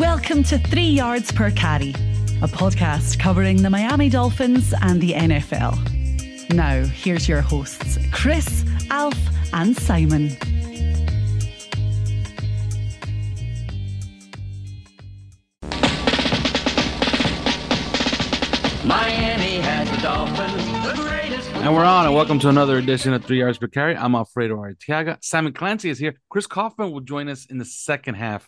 [0.00, 1.88] Welcome to Three Yards Per Carry,
[2.42, 6.52] a podcast covering the Miami Dolphins and the NFL.
[6.52, 9.16] Now, here's your hosts, Chris, Alf,
[9.54, 10.36] and Simon.
[18.84, 21.48] Miami has the Dolphins, the greatest.
[21.52, 23.96] And we're on, and welcome to another edition of Three Yards Per Carry.
[23.96, 25.16] I'm Alfredo Artiaga.
[25.22, 26.20] Simon Clancy is here.
[26.28, 28.46] Chris Kouffman will join us in the second half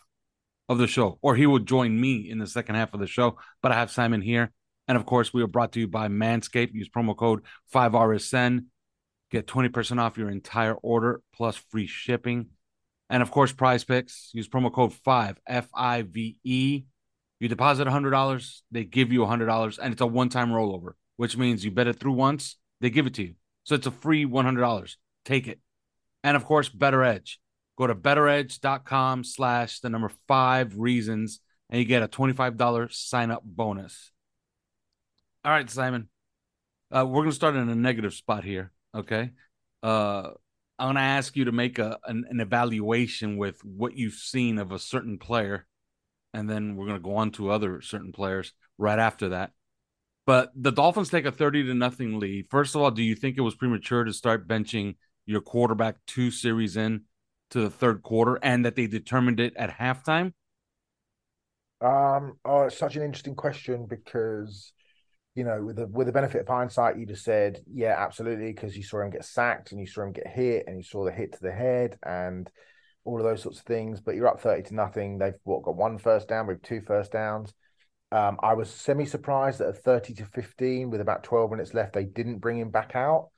[0.69, 3.37] of the show, or he will join me in the second half of the show.
[3.61, 4.51] But I have Simon here.
[4.87, 6.73] And of course, we are brought to you by Manscaped.
[6.73, 7.41] Use promo code
[7.73, 8.65] 5RSN.
[9.31, 12.47] Get 20% off your entire order plus free shipping.
[13.09, 14.29] And of course, prize picks.
[14.33, 16.83] Use promo code 5 F I V E.
[17.39, 21.63] You deposit $100, they give you $100, and it's a one time rollover, which means
[21.63, 23.35] you bet it through once, they give it to you.
[23.63, 24.95] So it's a free $100.
[25.23, 25.59] Take it.
[26.23, 27.39] And of course, Better Edge.
[27.79, 33.41] Go to betteredge.com slash the number five reasons, and you get a $25 sign up
[33.43, 34.11] bonus.
[35.45, 36.09] All right, Simon.
[36.91, 38.71] Uh, we're going to start in a negative spot here.
[38.93, 39.31] Okay.
[39.81, 40.31] Uh,
[40.77, 44.59] I'm going to ask you to make a an, an evaluation with what you've seen
[44.59, 45.65] of a certain player
[46.33, 49.51] and then we're going to go on to other certain players right after that.
[50.25, 52.47] But the Dolphins take a 30 to nothing lead.
[52.49, 56.29] First of all, do you think it was premature to start benching your quarterback two
[56.29, 57.01] series in
[57.51, 60.33] to the third quarter and that they determined it at halftime?
[61.81, 64.73] Um, oh, it's such an interesting question because,
[65.35, 68.75] you know, with the with the benefit of hindsight, you just said, yeah, absolutely, because
[68.75, 71.11] you saw him get sacked and you saw him get hit and you saw the
[71.11, 72.49] hit to the head and
[73.05, 74.01] all of those sorts of things.
[74.01, 75.17] But you're up 30 to nothing.
[75.17, 77.53] They've what, got one first down, with two first downs.
[78.11, 81.93] Um, I was semi surprised that at 30 to 15, with about 12 minutes left,
[81.93, 83.29] they didn't bring him back out.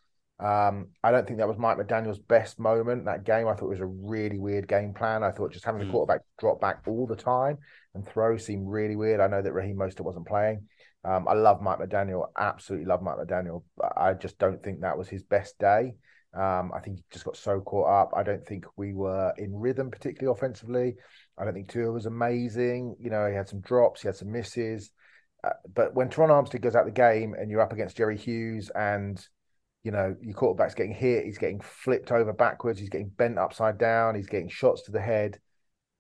[0.41, 3.47] Um, I don't think that was Mike McDaniel's best moment that game.
[3.47, 5.24] I thought it was a really weird game plan.
[5.24, 7.59] I thought just having the quarterback drop back all the time
[7.94, 9.19] and throw seemed really weird.
[9.19, 10.68] I know that Raheem Mostert wasn't playing.
[11.03, 13.63] Um, I love Mike McDaniel, absolutely love Mike McDaniel.
[13.78, 15.94] But I just don't think that was his best day.
[16.34, 18.12] Um, I think he just got so caught up.
[18.16, 20.96] I don't think we were in rhythm, particularly offensively.
[21.38, 22.96] I don't think Tua was amazing.
[23.00, 24.91] You know, he had some drops, he had some misses.
[25.44, 28.72] Uh, but when Terron Armstead goes out the game and you're up against Jerry Hughes
[28.73, 29.23] and
[29.84, 33.78] you know your quarterback's getting hit, he's getting flipped over backwards, he's getting bent upside
[33.78, 35.40] down, he's getting shots to the head.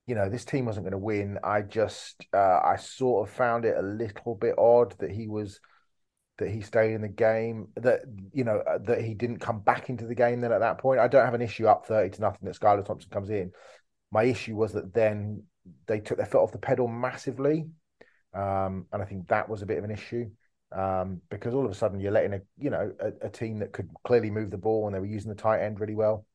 [0.07, 1.37] You know, this team wasn't going to win.
[1.43, 5.59] I just, uh, I sort of found it a little bit odd that he was
[6.37, 8.01] that he stayed in the game, that
[8.33, 10.41] you know uh, that he didn't come back into the game.
[10.41, 12.85] Then at that point, I don't have an issue up thirty to nothing that Skylar
[12.85, 13.51] Thompson comes in.
[14.11, 15.43] My issue was that then
[15.87, 17.69] they took their foot off the pedal massively,
[18.33, 20.29] um, and I think that was a bit of an issue
[20.71, 23.73] um, because all of a sudden you're letting a you know a, a, team that
[23.73, 26.25] could clearly move the ball and they were using the tight end really well.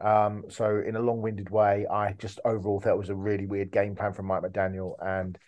[0.00, 3.70] Um, so in a long-winded way, I just overall thought it was a really weird
[3.70, 5.38] game plan from Mike McDaniel, and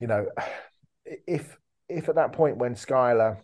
[0.00, 0.26] you know
[1.26, 1.56] if
[1.88, 3.38] if at that point when Skylar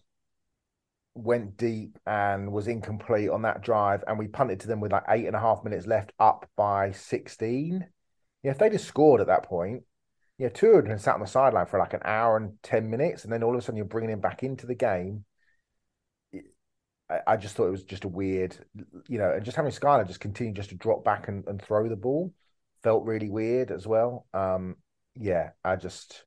[1.14, 5.04] went deep and was incomplete on that drive, and we punted to them with like
[5.08, 7.86] eight and a half minutes left, up by sixteen.
[8.42, 9.82] Yeah, if they just scored at that point,
[10.38, 13.24] yeah, Tua had been sat on the sideline for like an hour and ten minutes,
[13.24, 15.24] and then all of a sudden you're bringing him back into the game.
[17.10, 18.56] I, I just thought it was just a weird,
[19.08, 21.88] you know, and just having Skylar just continue just to drop back and, and throw
[21.88, 22.32] the ball
[22.82, 24.26] felt really weird as well.
[24.32, 24.76] Um,
[25.14, 26.24] yeah, I just,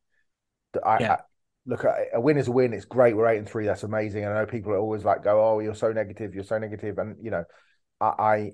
[0.83, 1.13] I, yeah.
[1.13, 1.17] I
[1.65, 2.73] look, a win is a win.
[2.73, 3.15] It's great.
[3.15, 3.65] We're eight and three.
[3.65, 4.25] That's amazing.
[4.25, 6.33] I know people are always like, "Go, oh, you're so negative.
[6.35, 7.45] You're so negative," and you know,
[7.99, 8.51] I, I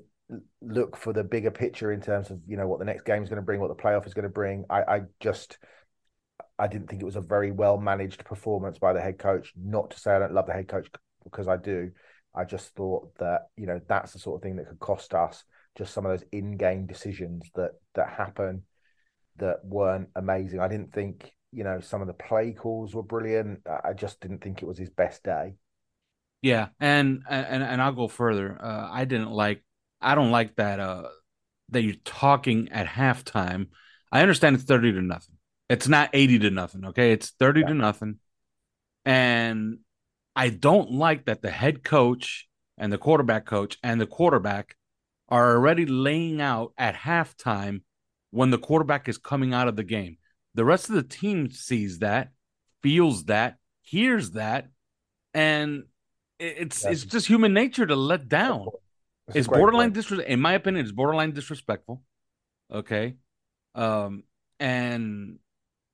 [0.61, 3.29] look for the bigger picture in terms of you know what the next game is
[3.29, 4.65] going to bring, what the playoff is going to bring.
[4.69, 5.57] I, I just,
[6.59, 9.53] I didn't think it was a very well managed performance by the head coach.
[9.55, 10.89] Not to say I don't love the head coach
[11.23, 11.91] because I do.
[12.35, 15.43] I just thought that you know that's the sort of thing that could cost us
[15.77, 18.63] just some of those in-game decisions that that happen
[19.37, 20.59] that weren't amazing.
[20.59, 23.61] I didn't think you know some of the play calls were brilliant.
[23.83, 25.55] I just didn't think it was his best day.
[26.41, 28.57] Yeah, and and and I'll go further.
[28.61, 29.63] Uh, I didn't like.
[30.01, 30.79] I don't like that.
[30.79, 31.09] Uh,
[31.69, 33.67] that you're talking at halftime.
[34.11, 35.35] I understand it's thirty to nothing.
[35.69, 36.85] It's not eighty to nothing.
[36.85, 37.67] Okay, it's thirty yeah.
[37.67, 38.19] to nothing,
[39.05, 39.79] and
[40.35, 42.47] I don't like that the head coach
[42.77, 44.75] and the quarterback coach and the quarterback
[45.29, 47.81] are already laying out at halftime
[48.31, 50.17] when the quarterback is coming out of the game.
[50.53, 52.29] The rest of the team sees that,
[52.81, 54.69] feels that, hears that,
[55.33, 55.83] and
[56.39, 58.67] it's it's just human nature to let down.
[59.33, 60.29] It's borderline disrespect.
[60.29, 62.01] In my opinion, it's borderline disrespectful.
[62.71, 63.15] Okay,
[63.75, 64.23] um,
[64.59, 65.39] and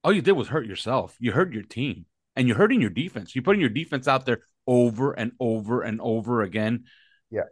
[0.03, 1.15] all you did was hurt yourself.
[1.19, 3.35] You hurt your team, and you're hurting your defense.
[3.35, 6.85] You're putting your defense out there over and over and over again.
[7.31, 7.43] Yeah,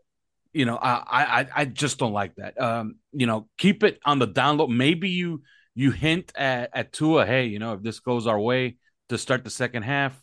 [0.54, 2.62] you know, I I I just don't like that.
[2.62, 4.70] Um, you know, keep it on the download.
[4.70, 5.42] Maybe you
[5.74, 8.78] you hint at at Tua, hey, you know, if this goes our way
[9.10, 10.20] to start the second half,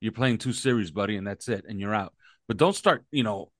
[0.00, 2.14] you're playing two series, buddy, and that's it, and you're out.
[2.48, 3.50] But don't start, you know,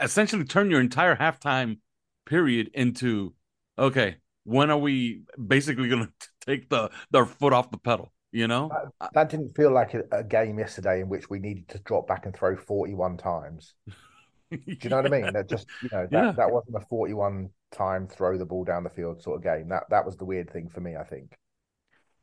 [0.00, 1.78] essentially turn your entire halftime
[2.26, 3.34] period into
[3.78, 8.12] okay, when are we basically going to take the their foot off the pedal?
[8.32, 8.70] You know,
[9.00, 12.06] that, that didn't feel like a, a, game yesterday in which we needed to drop
[12.06, 13.74] back and throw 41 times.
[14.52, 15.32] Do you know what I mean?
[15.32, 16.32] That just you know that, yeah.
[16.32, 19.68] that wasn't a 41 time throw the ball down the field sort of game.
[19.68, 21.36] That that was the weird thing for me, I think.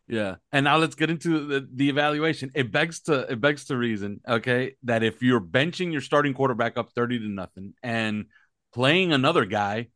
[0.07, 0.35] Yeah.
[0.51, 2.51] And now let's get into the, the evaluation.
[2.55, 6.77] It begs to it begs to reason, okay, that if you're benching your starting quarterback
[6.77, 8.25] up 30 to nothing and
[8.73, 9.87] playing another guy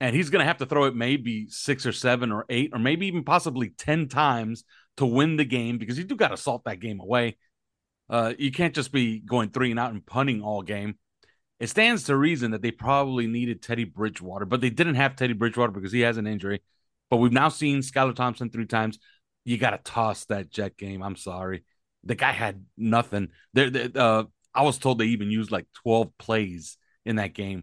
[0.00, 2.78] and he's going to have to throw it maybe 6 or 7 or 8 or
[2.78, 4.64] maybe even possibly 10 times
[4.98, 7.38] to win the game because you do got to salt that game away.
[8.10, 10.98] Uh, you can't just be going 3 and out and punting all game.
[11.58, 15.32] It stands to reason that they probably needed Teddy Bridgewater, but they didn't have Teddy
[15.32, 16.62] Bridgewater because he has an injury.
[17.08, 18.98] But we've now seen Skylar Thompson three times
[19.46, 21.02] you got to toss that Jet game.
[21.04, 21.62] I'm sorry.
[22.02, 23.28] The guy had nothing.
[23.54, 27.62] There, uh, I was told they even used like 12 plays in that game.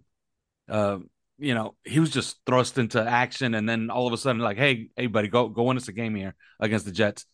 [0.69, 0.99] Uh,
[1.37, 4.55] you know, he was just thrust into action, and then all of a sudden, like,
[4.55, 7.25] hey, hey, buddy, go go win us a game here against the Jets.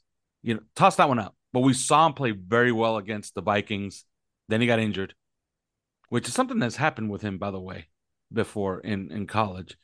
[0.42, 1.36] You know, toss that one out.
[1.54, 4.04] But we saw him play very well against the Vikings.
[4.48, 5.14] Then he got injured,
[6.10, 7.90] which is something that's happened with him, by the way,
[8.34, 9.78] before in in college.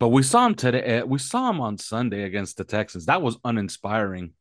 [0.00, 0.80] But we saw him today.
[0.80, 3.06] Eh, we saw him on Sunday against the Texans.
[3.06, 4.32] That was uninspiring.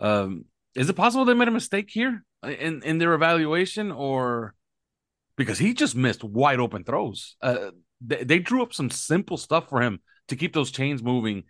[0.00, 4.54] Um, is it possible they made a mistake here in in their evaluation, or
[5.36, 7.36] because he just missed wide open throws?
[7.40, 7.70] Uh,
[8.00, 11.44] they, they drew up some simple stuff for him to keep those chains moving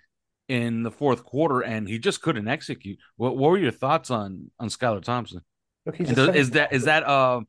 [0.49, 2.99] in the fourth quarter, and he just couldn't execute.
[3.17, 5.41] What, what were your thoughts on on Skylar Thompson?
[5.87, 7.41] Look, does, is that is that uh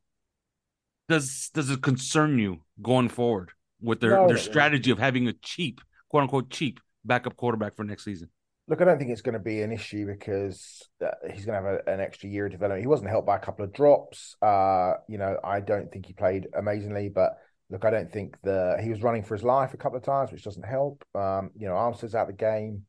[1.10, 3.52] does does it concern you going forward?
[3.82, 7.84] With their no, their strategy of having a cheap, quote unquote, cheap backup quarterback for
[7.84, 8.30] next season?
[8.68, 11.68] Look, I don't think it's going to be an issue because uh, he's going to
[11.68, 12.82] have a, an extra year of development.
[12.82, 14.36] He wasn't helped by a couple of drops.
[14.42, 17.34] Uh, you know, I don't think he played amazingly, but
[17.70, 20.32] look, I don't think the he was running for his life a couple of times,
[20.32, 21.04] which doesn't help.
[21.16, 22.84] Um, you know, Armstead's out the game.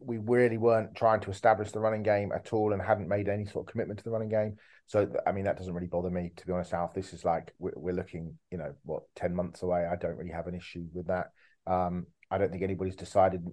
[0.00, 3.46] We really weren't trying to establish the running game at all, and hadn't made any
[3.46, 4.56] sort of commitment to the running game.
[4.86, 6.94] So, I mean, that doesn't really bother me, to be honest, Alf.
[6.94, 9.84] This is like, we're, looking, you know, what, 10 months away.
[9.84, 11.30] I don't really have an issue with that.
[11.66, 13.44] Um, I don't think anybody's decided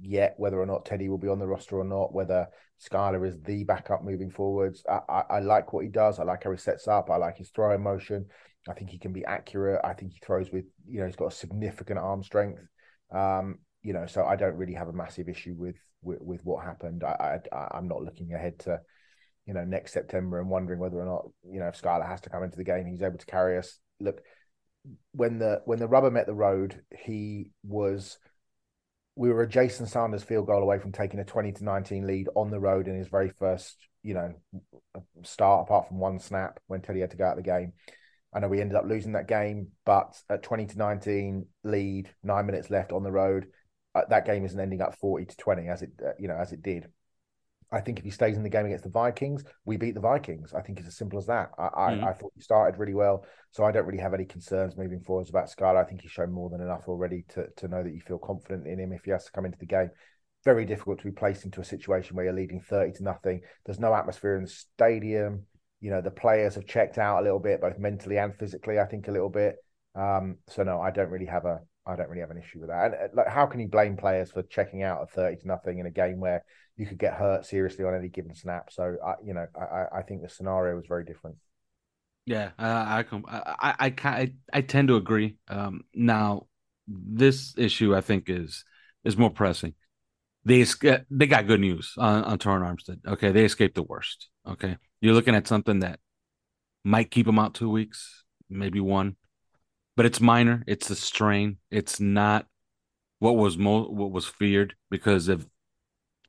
[0.00, 2.46] yet whether or not Teddy will be on the roster or not, whether
[2.80, 4.84] Skylar is the backup moving forwards.
[4.88, 6.18] I, I, I, like what he does.
[6.18, 7.10] I like how he sets up.
[7.10, 8.26] I like his throwing motion.
[8.68, 9.80] I think he can be accurate.
[9.84, 12.62] I think he throws with, you know, he's got a significant arm strength.
[13.12, 16.64] Um, you know, so I don't really have a massive issue with with, with what
[16.64, 17.04] happened.
[17.04, 18.80] I, I I'm not looking ahead to
[19.46, 22.30] you know, next September and wondering whether or not, you know, if Skylar has to
[22.30, 23.80] come into the game, he's able to carry us.
[23.98, 24.22] Look,
[25.12, 28.16] when the when the rubber met the road, he was
[29.16, 32.28] we were a Jason Sanders field goal away from taking a 20 to 19 lead
[32.36, 34.32] on the road in his very first, you know,
[35.24, 37.72] start, apart from one snap when Teddy had to go out of the game.
[38.32, 42.46] I know we ended up losing that game, but at 20 to 19 lead, nine
[42.46, 43.48] minutes left on the road,
[43.94, 46.52] uh, that game isn't ending up 40 to 20 as it, uh, you know, as
[46.52, 46.88] it did.
[47.72, 50.52] I think if he stays in the game against the Vikings, we beat the Vikings.
[50.52, 51.50] I think it's as simple as that.
[51.56, 52.02] I, mm.
[52.02, 55.00] I, I, thought he started really well, so I don't really have any concerns moving
[55.00, 55.76] forwards about Skylar.
[55.76, 58.66] I think he's shown more than enough already to to know that you feel confident
[58.66, 59.90] in him if he has to come into the game.
[60.44, 63.42] Very difficult to be placed into a situation where you're leading thirty to nothing.
[63.64, 65.46] There's no atmosphere in the stadium.
[65.80, 68.80] You know the players have checked out a little bit, both mentally and physically.
[68.80, 69.56] I think a little bit.
[69.94, 72.68] Um, so no, I don't really have a I don't really have an issue with
[72.68, 72.84] that.
[72.86, 75.78] And uh, like, how can you blame players for checking out at thirty to nothing
[75.78, 76.44] in a game where
[76.76, 78.70] you could get hurt seriously on any given snap?
[78.70, 81.36] So, I, you know, I, I think the scenario was very different.
[82.26, 85.36] Yeah, I, I, I, I, I, I tend to agree.
[85.48, 86.46] Um, now,
[86.86, 88.64] this issue I think is
[89.04, 89.74] is more pressing.
[90.44, 90.64] They
[91.10, 93.06] they got good news on on Armstead.
[93.06, 94.28] Okay, they escaped the worst.
[94.46, 96.00] Okay, you're looking at something that
[96.84, 99.16] might keep him out two weeks, maybe one,
[99.96, 100.64] but it's minor.
[100.66, 101.58] It's a strain.
[101.70, 102.46] It's not
[103.18, 105.44] what was mo- what was feared because if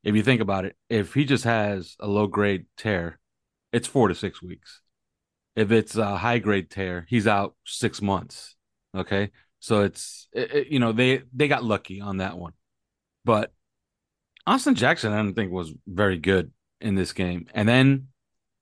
[0.03, 3.19] if you think about it, if he just has a low grade tear,
[3.71, 4.81] it's four to six weeks.
[5.55, 8.55] If it's a high grade tear, he's out six months.
[8.95, 12.53] Okay, so it's it, it, you know they they got lucky on that one,
[13.23, 13.53] but
[14.47, 16.51] Austin Jackson I don't think was very good
[16.81, 18.07] in this game, and then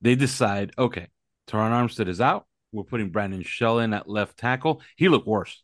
[0.00, 1.08] they decide okay,
[1.48, 2.46] Terron Armstead is out.
[2.72, 4.82] We're putting Brandon Shell in at left tackle.
[4.96, 5.62] He looked worse.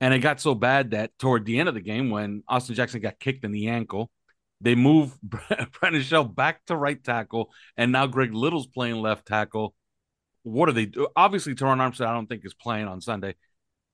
[0.00, 3.00] And it got so bad that toward the end of the game, when Austin Jackson
[3.00, 4.10] got kicked in the ankle,
[4.60, 9.74] they move Brandon Shell back to right tackle, and now Greg Little's playing left tackle.
[10.42, 11.08] What do they do?
[11.16, 13.34] Obviously, Terron Armstead, I don't think is playing on Sunday.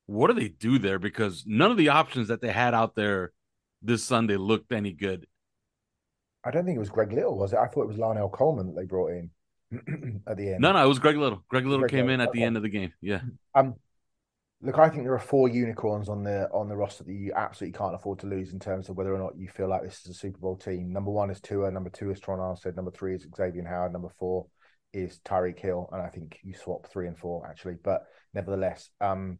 [0.07, 0.99] What do they do there?
[0.99, 3.33] Because none of the options that they had out there
[3.81, 5.27] this Sunday looked any good.
[6.45, 7.59] I don't think it was Greg Little, was it?
[7.59, 9.31] I thought it was Lionel Coleman that they brought in
[10.27, 10.61] at the end.
[10.61, 11.43] No, no, it was Greg Little.
[11.49, 12.39] Greg Little Greg came Little, in at okay.
[12.39, 12.93] the end of the game.
[13.01, 13.21] Yeah.
[13.55, 13.75] Um,
[14.61, 17.79] look, I think there are four unicorns on the on the roster that you absolutely
[17.79, 20.11] can't afford to lose in terms of whether or not you feel like this is
[20.11, 20.93] a Super Bowl team.
[20.93, 21.71] Number one is Tua.
[21.71, 22.77] Number two is Tron Armstead.
[22.77, 23.93] Number three is Xavier Howard.
[23.93, 24.47] Number four
[24.93, 25.89] is Tyreek Hill.
[25.93, 29.39] And I think you swap three and four actually, but nevertheless, um,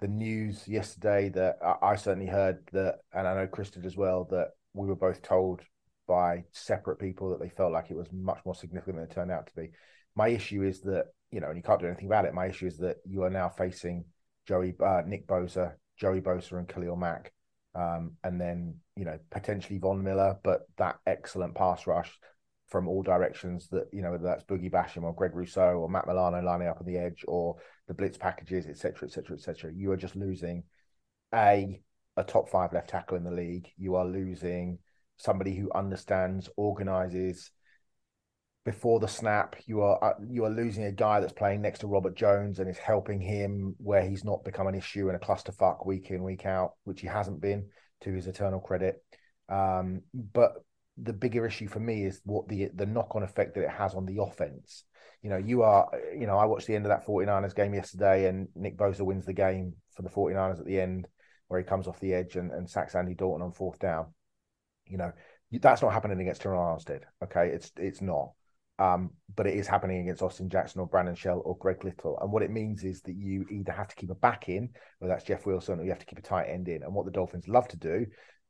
[0.00, 3.96] the news yesterday that I, I certainly heard that, and I know Chris did as
[3.96, 5.60] well, that we were both told
[6.12, 9.30] by separate people that they felt like it was much more significant than it turned
[9.30, 9.70] out to be.
[10.14, 12.34] My issue is that you know, and you can't do anything about it.
[12.34, 14.04] My issue is that you are now facing
[14.46, 17.32] Joey, uh, Nick Bosa, Joey Bosa, and Khalil Mack,
[17.74, 22.12] um, and then you know potentially Von Miller, but that excellent pass rush
[22.68, 23.68] from all directions.
[23.68, 26.80] That you know whether that's Boogie Basham or Greg Rousseau or Matt Milano lining up
[26.80, 27.56] on the edge or
[27.88, 29.72] the blitz packages, etc., etc., etc.
[29.74, 30.64] You are just losing
[31.34, 31.80] a
[32.18, 33.68] a top five left tackle in the league.
[33.78, 34.78] You are losing
[35.22, 37.50] somebody who understands, organizes
[38.64, 39.56] before the snap.
[39.66, 42.68] You are uh, you are losing a guy that's playing next to Robert Jones and
[42.68, 46.46] is helping him where he's not become an issue in a clusterfuck week in week
[46.46, 47.68] out, which he hasn't been
[48.02, 49.02] to his eternal credit.
[49.48, 50.52] Um, but
[50.98, 53.94] the bigger issue for me is what the the knock on effect that it has
[53.94, 54.84] on the offense.
[55.22, 55.88] You know, you are,
[56.18, 59.24] you know, I watched the end of that 49ers game yesterday and Nick Bosa wins
[59.24, 61.06] the game for the 49ers at the end
[61.46, 64.06] where he comes off the edge and, and sacks Andy Dalton on fourth down.
[64.92, 65.12] You know,
[65.50, 67.00] that's not happening against Terron Armstead.
[67.24, 67.48] Okay.
[67.48, 68.32] It's, it's not.
[68.78, 72.18] Um, but it is happening against Austin Jackson or Brandon Shell or Greg Little.
[72.20, 75.12] And what it means is that you either have to keep a back in, whether
[75.12, 76.82] that's Jeff Wilson, or you have to keep a tight end in.
[76.82, 78.06] And what the Dolphins love to do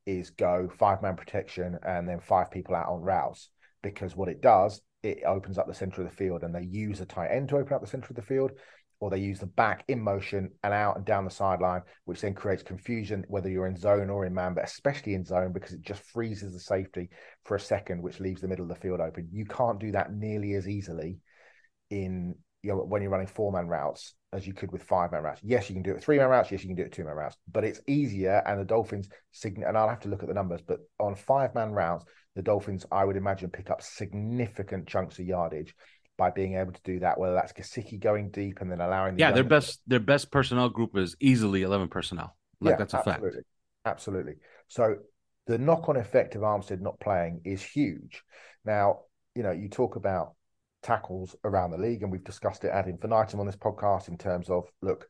[0.07, 3.51] is go five man protection and then five people out on routes
[3.83, 7.01] because what it does, it opens up the center of the field and they use
[7.01, 8.53] a tight end to open up the center of the field
[9.02, 12.32] or they use the back in motion and out and down the sideline, which then
[12.32, 15.82] creates confusion whether you're in zone or in man, but especially in zone because it
[15.82, 17.11] just freezes the safety
[17.44, 19.28] for a second, which leaves the middle of the field open.
[19.32, 21.18] You can't do that nearly as easily
[21.90, 25.25] in you know, when you're running four man routes as you could with five man
[25.25, 25.40] routes.
[25.42, 26.52] Yes, you can do it three man routes.
[26.52, 28.40] Yes, you can do it two man routes, but it's easier.
[28.47, 29.09] And the Dolphins,
[29.44, 32.04] and I'll have to look at the numbers, but on five man routes,
[32.37, 35.75] the Dolphins, I would imagine, pick up significant chunks of yardage
[36.23, 37.19] by being able to do that.
[37.19, 40.69] Whether that's Gesicki going deep and then allowing, the Yeah, their best their best personnel
[40.69, 42.37] group is easily eleven personnel.
[42.61, 43.31] Like yeah, that's a absolutely.
[43.31, 43.47] fact.
[43.85, 44.35] Absolutely.
[44.69, 44.85] So
[45.49, 48.23] the knock on effect of Armstead not playing is huge.
[48.64, 49.00] Now,
[49.35, 50.35] you know, you talk about
[50.85, 54.49] tackles around the league, and we've discussed it ad infinitum on this podcast in terms
[54.49, 55.09] of look,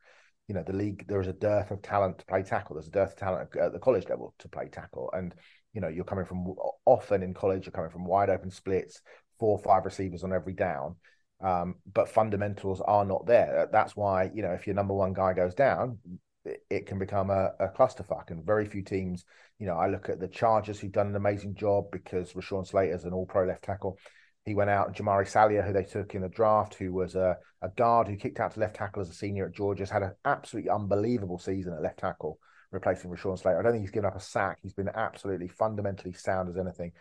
[0.48, 2.76] you know, the league, there is a dearth of talent to play tackle.
[2.76, 5.10] There's a dearth of talent at the college level to play tackle.
[5.12, 5.34] And,
[5.74, 6.54] you know, you're coming from
[6.86, 9.02] often in college, you're coming from wide open splits,
[9.42, 10.94] four or five receivers on every down.
[11.42, 13.68] Um, but fundamentals are not there.
[13.72, 15.98] That's why, you know, if your number one guy goes down,
[16.44, 18.30] it, can become a, a clusterfuck.
[18.30, 19.24] And very few teams,
[19.58, 23.02] you know, I look at the Chargers who've done an amazing job because Rashawn Slater's
[23.02, 23.98] an all pro left tackle.
[24.44, 27.68] He went out, Jamaree Salyer, who they took in the draft, who was a, a
[27.70, 30.14] guard who kicked out to left tackle as a senior at Georgia, has had an
[30.24, 32.38] absolutely unbelievable season at left tackle,
[32.70, 33.58] replacing Rashawn Slater.
[33.58, 34.60] I don't think he's given up a sack.
[34.62, 36.92] He's been absolutely fundamentally sound as anything.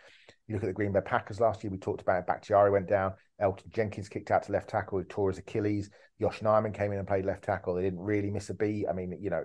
[0.46, 2.26] You look at the Green Bay Packers last year, we talked about it.
[2.26, 3.14] Bakhtiari went down.
[3.40, 5.90] Elgton Jenkins kicked out to left tackle, he tore his Achilles.
[6.20, 7.74] Josh Nijman came in and played left tackle.
[7.74, 8.86] They didn't really miss a beat.
[8.88, 9.44] I mean, you know,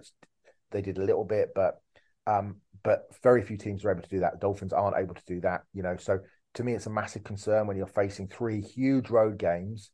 [0.71, 1.81] they did a little bit, but
[2.27, 4.39] um, but very few teams are able to do that.
[4.39, 5.97] Dolphins aren't able to do that, you know.
[5.97, 6.19] So
[6.55, 9.91] to me, it's a massive concern when you're facing three huge road games.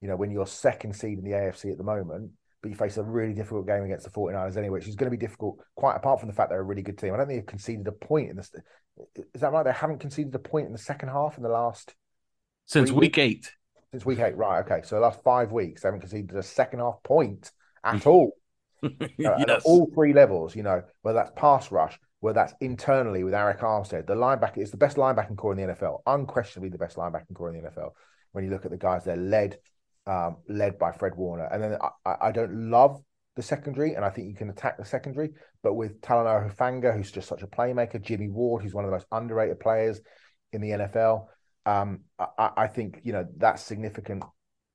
[0.00, 2.32] You know, when you're second seed in the AFC at the moment,
[2.62, 5.16] but you face a really difficult game against the 49ers anyway, which is going to
[5.16, 7.12] be difficult, quite apart from the fact they're a really good team.
[7.12, 8.52] I don't think they've conceded a point in this.
[9.34, 9.64] Is that right?
[9.64, 11.94] They haven't conceded a point in the second half in the last
[12.66, 13.52] Since week eight.
[13.90, 14.36] since week eight.
[14.36, 14.60] Right.
[14.60, 14.80] Okay.
[14.84, 17.50] So the last five weeks, they haven't conceded a second half point
[17.84, 18.32] at all.
[18.84, 18.88] Uh,
[19.18, 19.62] yes.
[19.64, 24.08] all three levels, you know, whether that's pass rush, whether that's internally with Arik Armstead,
[24.08, 27.54] the linebacker is the best linebacking core in the NFL, unquestionably the best linebacking core
[27.54, 27.90] in the NFL.
[28.32, 29.58] When you look at the guys they're led,
[30.06, 33.00] um, led by Fred Warner, and then I, I don't love
[33.36, 35.30] the secondary, and I think you can attack the secondary,
[35.62, 38.96] but with Talanoa Hufanga, who's just such a playmaker, Jimmy Ward, who's one of the
[38.96, 40.00] most underrated players
[40.52, 41.26] in the NFL,
[41.64, 44.24] um, I, I think you know that's significant.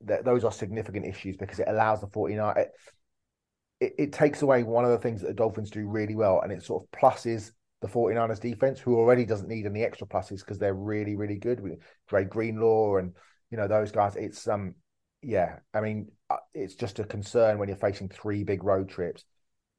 [0.02, 2.72] That those are significant issues because it allows the 49 it,
[3.80, 6.52] it, it takes away one of the things that the Dolphins do really well, and
[6.52, 10.58] it sort of pluses the 49ers defense, who already doesn't need any extra pluses because
[10.58, 13.14] they're really, really good with Dre Greenlaw and
[13.52, 14.16] you know those guys.
[14.16, 14.76] It's um
[15.22, 19.24] yeah, I mean uh, it's just a concern when you're facing three big road trips,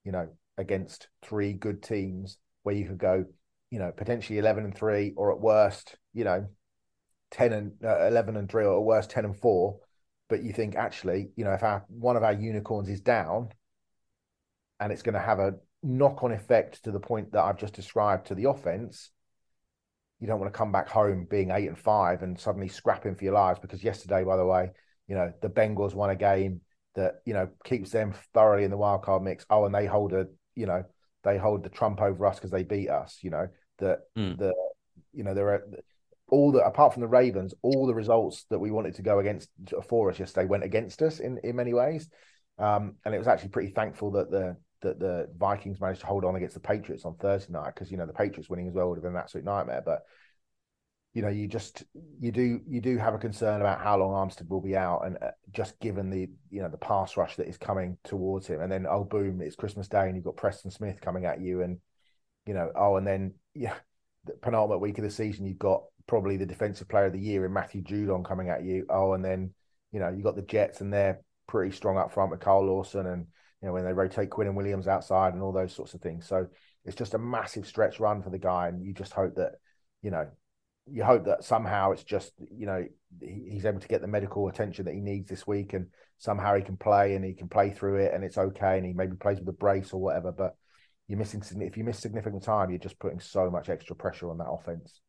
[0.04, 3.24] you know, against three good teams where you could go,
[3.70, 6.46] you know, potentially 11 and 3 or at worst, you know,
[7.30, 9.78] 10 and uh, 11 and 3 or at worst 10 and 4,
[10.28, 13.50] but you think actually, you know, if our one of our unicorns is down,
[14.80, 17.74] and it's going to have a knock on effect to the point that I've just
[17.74, 19.10] described to the offense,
[20.20, 23.24] you don't want to come back home being eight and five and suddenly scrapping for
[23.24, 23.60] your lives.
[23.60, 24.70] Because yesterday, by the way,
[25.08, 26.60] you know, the Bengals won a game
[26.94, 29.44] that, you know, keeps them thoroughly in the wild card mix.
[29.50, 30.84] Oh, and they hold a, you know,
[31.24, 33.48] they hold the trump over us because they beat us, you know,
[33.78, 34.38] that Mm.
[34.38, 34.54] the,
[35.12, 35.66] you know, there are
[36.30, 39.48] all the apart from the Ravens, all the results that we wanted to go against
[39.88, 42.08] for us yesterday went against us in in many ways.
[42.58, 46.24] Um, and it was actually pretty thankful that the that the Vikings managed to hold
[46.24, 48.88] on against the Patriots on Thursday night because you know the Patriots winning as well
[48.88, 49.82] would have been an absolute nightmare.
[49.84, 50.02] But
[51.14, 51.84] you know, you just
[52.20, 55.16] you do you do have a concern about how long Armstead will be out, and
[55.22, 58.70] uh, just given the you know the pass rush that is coming towards him, and
[58.70, 61.78] then oh boom, it's Christmas Day, and you've got Preston Smith coming at you, and
[62.46, 63.74] you know oh, and then yeah,
[64.26, 67.44] the penultimate week of the season, you've got probably the defensive player of the year
[67.44, 68.86] in Matthew Judon coming at you.
[68.90, 69.52] Oh, and then
[69.92, 73.06] you know you got the Jets, and they're pretty strong up front with Carl Lawson,
[73.06, 73.26] and
[73.62, 76.28] you know when they rotate Quinnen Williams outside, and all those sorts of things.
[76.28, 76.46] So
[76.84, 79.52] it's just a massive stretch run for the guy, and you just hope that
[80.02, 80.28] you know
[80.90, 82.84] you hope that somehow it's just you know
[83.20, 85.86] he, he's able to get the medical attention that he needs this week, and
[86.18, 88.92] somehow he can play and he can play through it, and it's okay, and he
[88.92, 90.32] maybe plays with a brace or whatever.
[90.32, 90.54] But
[91.08, 94.38] you're missing if you miss significant time, you're just putting so much extra pressure on
[94.38, 95.00] that offense.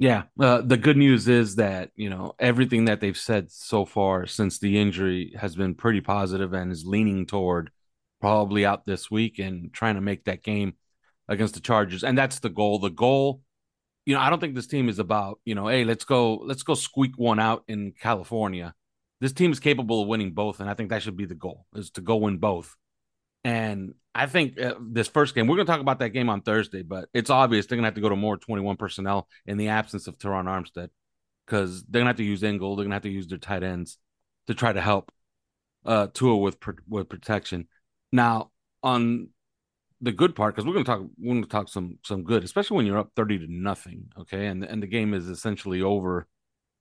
[0.00, 0.22] Yeah.
[0.38, 4.58] Uh, the good news is that, you know, everything that they've said so far since
[4.58, 7.70] the injury has been pretty positive and is leaning toward
[8.18, 10.72] probably out this week and trying to make that game
[11.28, 12.02] against the Chargers.
[12.02, 12.78] And that's the goal.
[12.78, 13.42] The goal,
[14.06, 16.62] you know, I don't think this team is about, you know, hey, let's go, let's
[16.62, 18.74] go squeak one out in California.
[19.20, 20.60] This team is capable of winning both.
[20.60, 22.74] And I think that should be the goal is to go win both.
[23.44, 26.42] And I think uh, this first game, we're going to talk about that game on
[26.42, 29.56] Thursday, but it's obvious they're going to have to go to more 21 personnel in
[29.56, 30.88] the absence of Terron Armstead
[31.46, 32.78] because they're going to have to use Ingold.
[32.78, 33.98] They're going to have to use their tight ends
[34.46, 35.12] to try to help
[35.84, 36.58] uh, Tua with
[36.88, 37.68] with protection.
[38.12, 38.50] Now,
[38.82, 39.28] on
[40.00, 42.44] the good part, because we're going to talk, we're going to talk some some good,
[42.44, 44.12] especially when you're up 30 to nothing.
[44.18, 46.26] Okay, and and the game is essentially over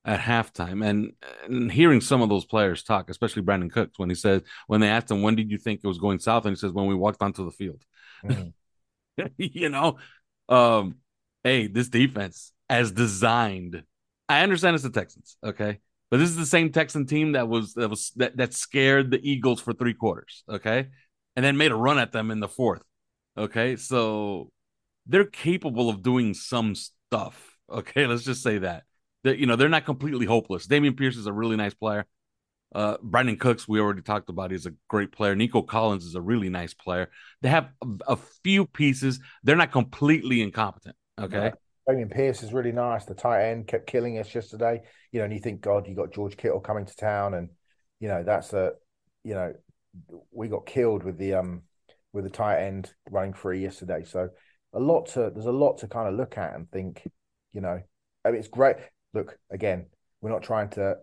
[0.05, 0.85] at halftime.
[0.85, 1.13] And,
[1.45, 4.89] and hearing some of those players talk, especially Brandin Cooks, when he says when they
[4.89, 6.95] asked him when did you think it was going south, and he says when we
[6.95, 7.83] walked onto the field.
[8.23, 9.27] Mm-hmm.
[9.37, 9.97] you know,
[10.47, 10.95] um,
[11.43, 13.83] hey, this defense as designed.
[14.27, 15.79] I understand it's the Texans, okay,
[16.11, 19.19] but this is the same Texan team that was that was that, that scared the
[19.27, 20.87] Eagles for three quarters, okay,
[21.35, 22.83] and then made a run at them in the fourth,
[23.39, 23.75] okay.
[23.75, 24.51] So
[25.05, 28.05] they're capable of doing some stuff, okay.
[28.07, 28.83] Let's just say that
[29.23, 30.67] that you know they're not completely hopeless.
[30.67, 32.05] Dameon Pierce is a really nice player.
[32.73, 35.35] Uh, Brandin Cooks, we already talked about, he's a great player.
[35.35, 37.09] Nico Collins is a really nice player.
[37.41, 39.19] They have a, a few pieces.
[39.41, 40.95] They're not completely incompetent.
[41.19, 41.39] Okay.
[41.39, 41.53] Right.
[41.89, 43.05] Dameon Pierce is really nice.
[43.05, 44.83] The tight end kept killing us yesterday.
[45.11, 47.49] You know, and you think, God, you got George Kittle coming to town, and
[47.99, 48.73] you know that's a,
[49.23, 49.53] you know,
[50.31, 51.63] we got killed with the um
[52.13, 54.03] with a tight end running free yesterday.
[54.03, 54.29] So
[54.73, 57.07] a lot to there's a lot to kind of look at and think,
[57.53, 57.81] you know,
[58.25, 58.77] I mean it's great.
[59.13, 59.87] Look, again,
[60.21, 60.95] we're not trying to.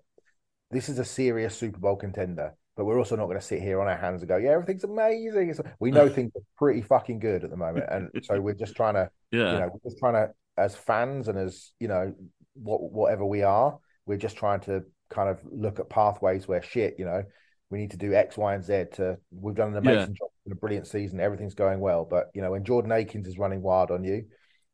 [0.70, 3.80] This is a serious Super Bowl contender, but we're also not going to sit here
[3.80, 7.20] on our hands and go, "Yeah, everything's amazing." It's, we know things are pretty fucking
[7.20, 9.52] good at the moment, and so we're just trying to, Yeah.
[9.52, 12.14] you know, we're just trying to, as fans and as you know,
[12.54, 16.96] what whatever we are, we're just trying to kind of look at pathways where shit,
[16.98, 17.22] you know,
[17.70, 18.84] we need to do X, Y, and Z.
[18.94, 22.50] To we've done an amazing job a brilliant season, everything's going well, but you know,
[22.52, 24.24] when Jordan Akins is running wild on you,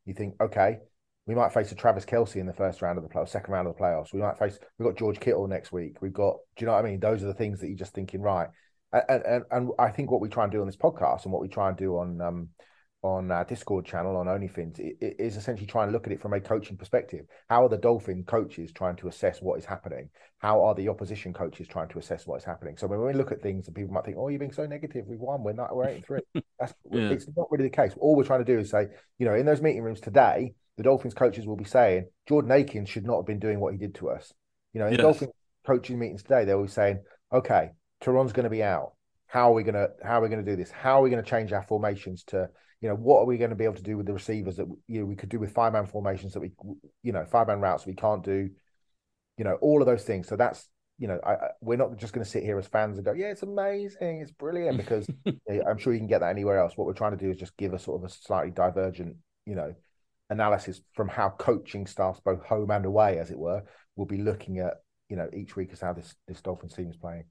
[0.05, 0.77] you think, okay,
[1.25, 3.67] we might face a Travis Kelce in the first round of the play, second round
[3.67, 4.13] of the playoffs.
[4.13, 4.59] We might face.
[4.77, 6.01] We've got George Kittle next week.
[6.01, 6.37] We've got.
[6.55, 6.99] Do you know what I mean?
[6.99, 8.49] Those are the things that you're just thinking, right?
[8.91, 11.41] And and, and I think what we try and do on this podcast and what
[11.41, 12.49] we try and do on um
[13.03, 16.39] on our Discord channel on OnlyFins is essentially trying to look at it from a
[16.39, 17.25] coaching perspective.
[17.49, 20.09] How are the Dolphin coaches trying to assess what is happening?
[20.39, 22.77] How are the opposition coaches trying to assess what is happening?
[22.77, 25.05] So when we look at things, and people might think, "Oh, you're being so negative.
[25.05, 25.43] We've won.
[25.43, 25.75] We're not.
[25.75, 26.21] We're eight and three.
[26.59, 27.09] That's yeah.
[27.09, 27.93] it's not really the case.
[27.99, 28.87] All we're trying to do is say,
[29.19, 32.89] you know, in those meeting rooms today, the Dolphins coaches will be saying Jordan Akins
[32.89, 34.31] should not have been doing what he did to us.
[34.71, 34.97] You know, in yes.
[34.99, 35.31] the Dolphins
[35.67, 38.93] coaching meetings today, they're always saying, "Okay, Terron's going to be out.
[39.27, 40.71] How are we going to how are we going to do this?
[40.71, 42.49] How are we going to change our formations to
[42.83, 44.67] you know what are we going to be able to do with the receivers that
[44.87, 46.51] you know we could do with five man formations that we
[47.01, 48.49] you know five man routes we can't do
[49.37, 50.27] you know all of those things.
[50.27, 50.67] So that's
[50.99, 53.13] you know I, I, we're not just going to sit here as fans and go
[53.13, 55.07] yeah it's amazing it's brilliant because
[55.67, 56.73] i'm sure you can get that anywhere else.
[56.75, 59.15] What we're trying to do is just give a sort of a slightly divergent
[59.45, 59.73] you know
[60.29, 63.63] analysis from how coaching staffs both home and away as it were
[63.95, 64.73] will be looking at
[65.09, 67.23] you know each week as how this this dolphins team is playing.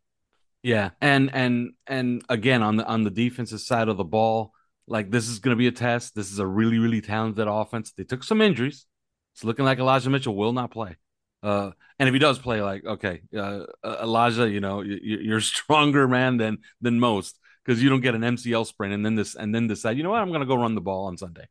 [0.62, 4.52] Yeah, and and and again on the on the defensive side of the ball,
[4.86, 6.14] like this is going to be a test.
[6.14, 7.92] This is a really really talented offense.
[7.92, 8.86] They took some injuries.
[9.34, 10.96] It's looking like Elijah Mitchell will not play.
[11.42, 15.40] Uh, and if he does play, like okay, uh, uh Elijah, you know you, are
[15.54, 19.34] stronger man than than most because you don't get an MCL sprain and then this
[19.34, 21.48] and then decide you know what I'm going to go run the ball on Sunday.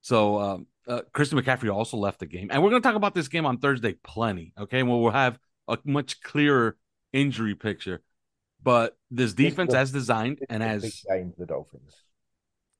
[0.00, 3.14] So um, uh, Christian McCaffrey also left the game, and we're going to talk about
[3.14, 4.52] this game on Thursday plenty.
[4.58, 6.76] Okay, well we'll have a much clearer
[7.12, 8.02] injury picture.
[8.62, 11.94] But this defense, as designed and as the Dolphins.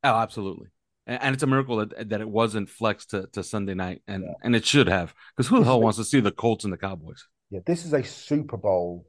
[0.06, 0.68] Oh, absolutely.
[1.06, 4.24] And, and, it's a miracle that, that it wasn't flexed to, to Sunday night, and
[4.24, 4.32] yeah.
[4.42, 6.78] and it should have, because who the hell wants to see the Colts and the
[6.78, 7.26] Cowboys?
[7.50, 9.06] Yeah, this is a Super Bowl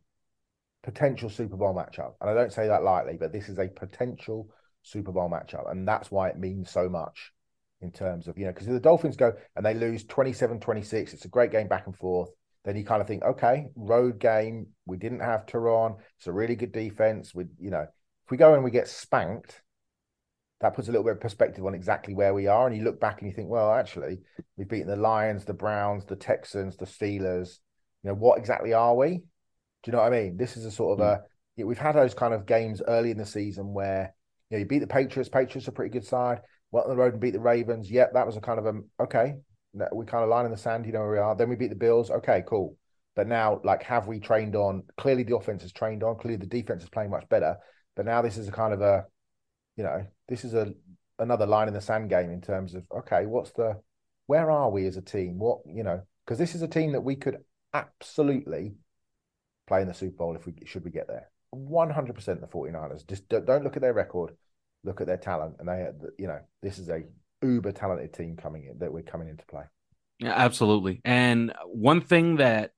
[0.84, 4.50] potential Super Bowl matchup, and I don't say that lightly, but this is a potential
[4.84, 7.32] Super Bowl matchup, and that's why it means so much
[7.82, 11.26] in terms of you know because if the Dolphins go and they lose 27-26, it's
[11.26, 12.30] a great game back and forth
[12.68, 14.68] then you kind of think, okay, road game.
[14.86, 16.00] We didn't have Terron.
[16.18, 17.34] It's a really good defense.
[17.34, 19.62] We, you know, if we go and we get spanked,
[20.62, 22.68] that puts a little bit of perspective on exactly where we are.
[22.68, 24.20] And you look back and you think, well, actually,
[24.58, 27.60] we've beaten the Lions, the Browns, the Texans, the Steelers.
[28.04, 29.10] You know, what exactly are we?
[29.10, 29.22] Do
[29.86, 30.38] you know what I mean?
[30.38, 31.22] This is a sort of a
[31.58, 31.68] hmm.
[31.68, 34.14] we've had those kind of games early in the season where
[34.50, 35.30] you know you beat the Patriots.
[35.30, 36.42] Patriots are a pretty good side.
[36.72, 37.90] Went on the road and beat the Ravens.
[37.90, 39.36] Yep, that was a kind of a okay
[39.92, 41.36] we kind of line in the sand, you know where we are.
[41.36, 42.10] Then we beat the Bills.
[42.10, 42.76] Okay, cool.
[43.16, 44.84] But now, like, have we trained on?
[44.98, 46.18] Clearly, the offense is trained on.
[46.18, 47.58] Clearly, the defense is playing much better.
[47.96, 49.06] But now this is a kind of a,
[49.78, 50.74] you know, this is a
[51.20, 53.80] another line in the sand game in terms of okay, what's the,
[54.26, 55.40] where are we as a team?
[55.40, 57.38] What you know, because this is a team that we could
[57.74, 58.74] absolutely
[59.68, 61.30] play in the Super Bowl if we should we get there.
[61.52, 63.08] One hundred percent the 49ers.
[63.08, 64.32] Just don't look at their record,
[64.84, 65.88] look at their talent, and they,
[66.18, 67.04] you know, this is a
[67.42, 69.64] uber talented team coming in that we're coming into play.
[70.20, 71.02] Yeah, absolutely.
[71.06, 72.72] And one thing that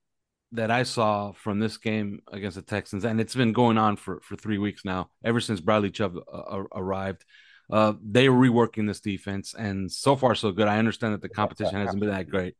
[0.52, 4.20] that I saw from this game against the Texans, and it's been going on for
[4.20, 7.24] for three weeks now, ever since Bradley Chubb uh, arrived.
[7.70, 10.66] Uh, they are reworking this defense, and so far so good.
[10.66, 12.56] I understand that the competition hasn't been that great,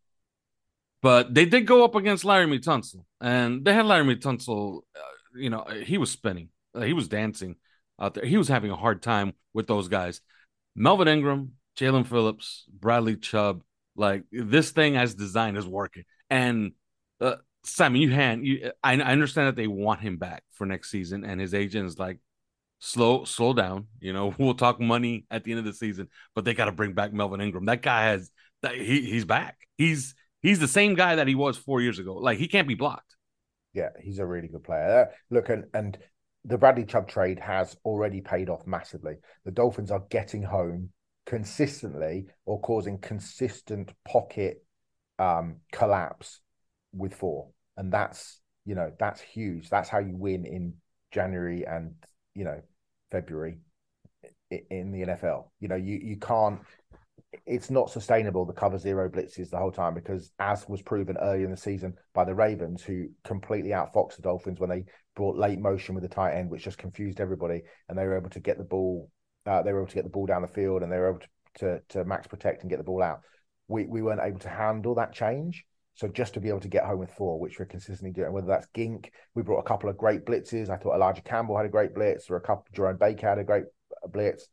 [1.03, 4.83] but they did go up against Laremy Tunsil, and they had Laremy Tunsil.
[4.95, 5.01] Uh,
[5.35, 7.57] you know, he was spinning, uh, he was dancing
[8.01, 8.25] out there.
[8.25, 10.21] He was having a hard time with those guys.
[10.77, 13.63] Melvin Ingram, Jaelan Phillips, Bradley Chubb,
[13.97, 16.05] like this thing as designed is working.
[16.29, 16.73] And
[17.21, 18.73] uh, Simon, you hand you.
[18.83, 21.99] I, I understand that they want him back for next season, and his agent is
[21.99, 22.19] like,
[22.79, 23.87] slow, slow down.
[24.01, 26.73] You know, we'll talk money at the end of the season, but they got to
[26.73, 27.67] bring back Melvin Ingram.
[27.67, 28.31] That guy has
[28.63, 29.57] that he he's back.
[29.77, 32.15] He's he's the same guy that he was four years ago.
[32.15, 33.17] Like he can't be blocked.
[33.73, 35.09] Yeah, he's a really good player.
[35.09, 35.99] Uh, look, and and
[36.45, 39.17] the Bradley Chubb trade has already paid off massively.
[39.45, 40.91] The Dolphins are getting home
[41.27, 44.65] consistently or causing consistent pocket
[45.19, 46.41] um, collapse
[46.93, 47.49] with four.
[47.77, 49.71] And that's, you know, that's huge.
[49.71, 50.75] That's how you win in
[51.13, 51.95] January and,
[52.35, 52.61] you know,
[53.11, 53.59] February
[54.51, 55.51] in the NFL.
[55.61, 56.61] You know, you, you can't,
[57.47, 61.45] it's not sustainable the cover zero blitzes the whole time because, as was proven early
[61.45, 65.61] in the season by the Ravens, who completely outfoxed the Dolphins when they brought late
[65.61, 68.59] motion with the tight end, which just confused everybody, and they were able to get
[68.59, 69.09] the ball
[69.47, 71.21] uh, they were able to get the ball down the field and they were able
[71.21, 73.21] to, to, to max protect and get the ball out.
[73.69, 75.65] We we weren't able to handle that change.
[76.01, 78.47] So just to be able to get home with four, which we're consistently doing, whether
[78.47, 80.71] that's Gink, we brought a couple of great blitzes.
[80.71, 83.45] I thought Elijah Campbell had a great blitz, or a couple Jerome Baker had a
[83.45, 83.65] great
[84.03, 84.49] uh, blitz.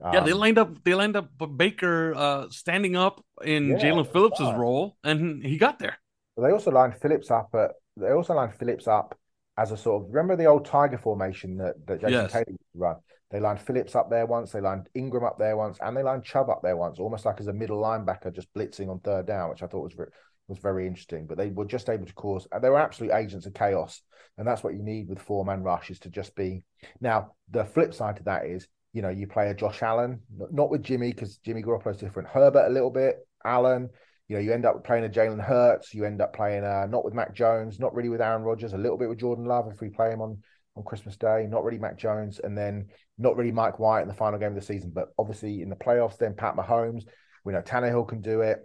[0.00, 0.84] Um, yeah, they um, lined up.
[0.84, 5.80] They lined up Baker uh, standing up in yeah, Jaelan Phillips's role, and he got
[5.80, 5.98] there.
[6.36, 7.72] They also lined Phillips up at.
[7.96, 9.18] They also lined Phillips up
[9.58, 12.30] as a sort of remember the old Tiger formation that that Jason yes.
[12.30, 12.96] Taylor used to run.
[13.32, 16.22] They lined Phillips up there once, they lined Ingram up there once, and they lined
[16.22, 19.50] Chubb up there once, almost like as a middle linebacker just blitzing on third down,
[19.50, 19.96] which I thought was
[20.48, 21.26] was very interesting.
[21.26, 24.02] But they were just able to cause, they were absolute agents of chaos,
[24.38, 26.64] and that's what you need with four man rush is to just be.
[27.00, 30.20] Now the flip side to that is You know, you play a Josh Allen,
[30.52, 32.28] not with Jimmy because Jimmy Garoppolo's different.
[32.28, 33.90] Herbert a little bit, Allen.
[34.28, 35.92] You know, you end up playing a Jalen Hurts.
[35.92, 38.78] You end up playing uh, not with Mac Jones, not really with Aaron Rodgers, a
[38.78, 40.38] little bit with Jordan Love if we play him on
[40.76, 41.46] on Christmas Day.
[41.48, 42.86] Not really Mac Jones, and then
[43.18, 44.92] not really Mike White in the final game of the season.
[44.94, 47.04] But obviously in the playoffs, then Pat Mahomes.
[47.44, 48.58] We know Tannehill can do it.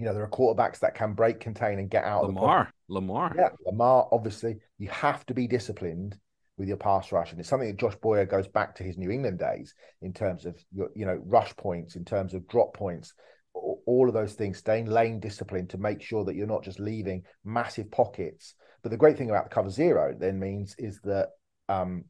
[0.00, 2.22] You know, there are quarterbacks that can break, contain, and get out.
[2.22, 4.08] Of Lamar, Lamar, yeah, Lamar.
[4.10, 6.18] Obviously, you have to be disciplined
[6.56, 9.10] with your pass rush, and it's something that Josh Boyer goes back to his New
[9.10, 13.12] England days in terms of your, you know, rush points, in terms of drop points,
[13.52, 14.56] all of those things.
[14.56, 18.54] Staying lane discipline to make sure that you're not just leaving massive pockets.
[18.82, 21.28] But the great thing about the cover zero then means is that
[21.68, 22.06] um,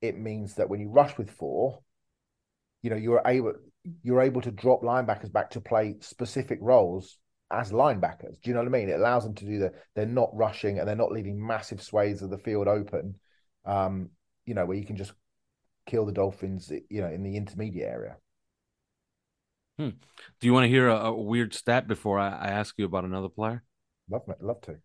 [0.00, 1.80] it means that when you rush with four,
[2.82, 3.54] you know, you're able
[4.02, 7.18] you're able to drop linebackers back to play specific roles
[7.50, 8.40] as linebackers.
[8.42, 8.88] Do you know what I mean?
[8.88, 9.74] It allows them to do that.
[9.94, 13.16] They're not rushing and they're not leaving massive swathes of the field open.
[13.64, 14.10] Um,
[14.44, 15.12] you know, where you can just
[15.86, 18.16] kill the Dolphins, you know, in the intermediate area.
[19.78, 19.90] Hmm.
[20.40, 23.04] Do you want to hear a, a weird stat before I, I, ask you about
[23.04, 23.62] another player?
[24.10, 24.76] Love, love to.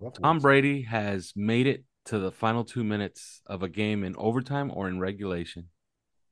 [0.00, 4.16] Love Tom Brady has made it to the final two minutes of a game in
[4.16, 5.68] overtime or in regulation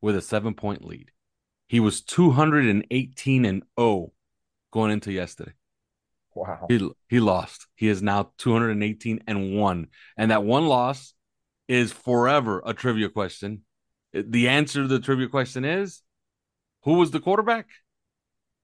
[0.01, 1.11] with a seven point lead.
[1.73, 4.13] He was 218 and 0
[4.75, 5.55] going into yesterday.
[6.35, 6.67] Wow.
[6.69, 7.67] He he lost.
[7.77, 9.87] He is now 218 and 1.
[10.19, 11.15] And that one loss
[11.69, 13.63] is forever a trivia question.
[14.13, 16.03] The answer to the trivia question is
[16.83, 17.69] who was the quarterback?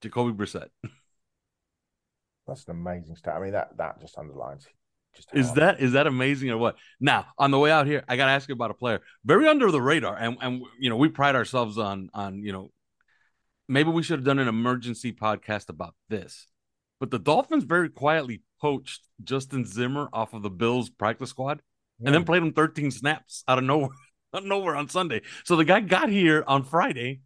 [0.01, 0.67] Jacoby Brissett.
[2.47, 3.37] That's an amazing stat.
[3.37, 4.67] I mean, that that just underlines
[5.15, 6.75] just is that is that amazing or what?
[6.99, 9.71] Now, on the way out here, I gotta ask you about a player very under
[9.71, 12.69] the radar, and and you know we pride ourselves on on you know
[13.69, 16.47] maybe we should have done an emergency podcast about this.
[16.99, 21.61] But the Dolphins very quietly poached Justin Zimmer off of the Bills practice squad
[21.99, 22.07] yeah.
[22.07, 23.91] and then played him 13 snaps out of nowhere,
[24.33, 25.21] out of nowhere on Sunday.
[25.45, 27.21] So the guy got here on Friday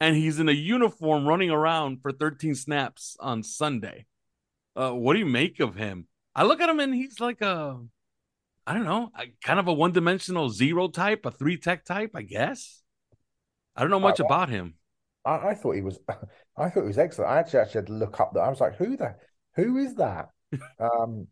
[0.00, 4.06] and he's in a uniform running around for 13 snaps on Sunday.
[4.74, 6.08] Uh, what do you make of him?
[6.34, 7.78] I look at him and he's like a,
[8.66, 9.10] I don't know,
[9.44, 12.82] kind of a one dimensional zero type, a three tech type, I guess.
[13.76, 14.74] I don't know much about him.
[15.24, 15.98] I, I, thought he was,
[16.56, 17.30] I thought he was excellent.
[17.30, 18.40] I actually, actually had to look up that.
[18.40, 19.14] I was like, who the,
[19.56, 20.28] who is that?
[20.78, 21.26] um,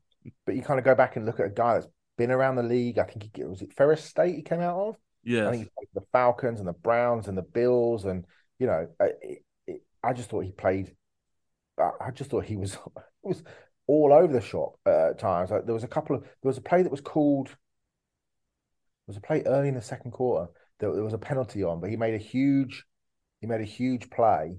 [0.46, 2.62] but you kind of go back and look at a guy that's been around the
[2.62, 2.98] league.
[2.98, 4.96] I think he was it Ferris State he came out of.
[5.24, 8.24] Yeah, I think the Falcons and the Browns and the Bills, and
[8.58, 10.94] you know, it, it, I just thought he played.
[11.78, 12.76] I just thought he was
[13.22, 13.42] was
[13.86, 15.50] all over the shop at times.
[15.50, 17.48] Like there was a couple of there was a play that was called.
[17.48, 21.80] There was a play early in the second quarter that there was a penalty on,
[21.80, 22.84] but he made a huge
[23.42, 24.56] he made a huge play.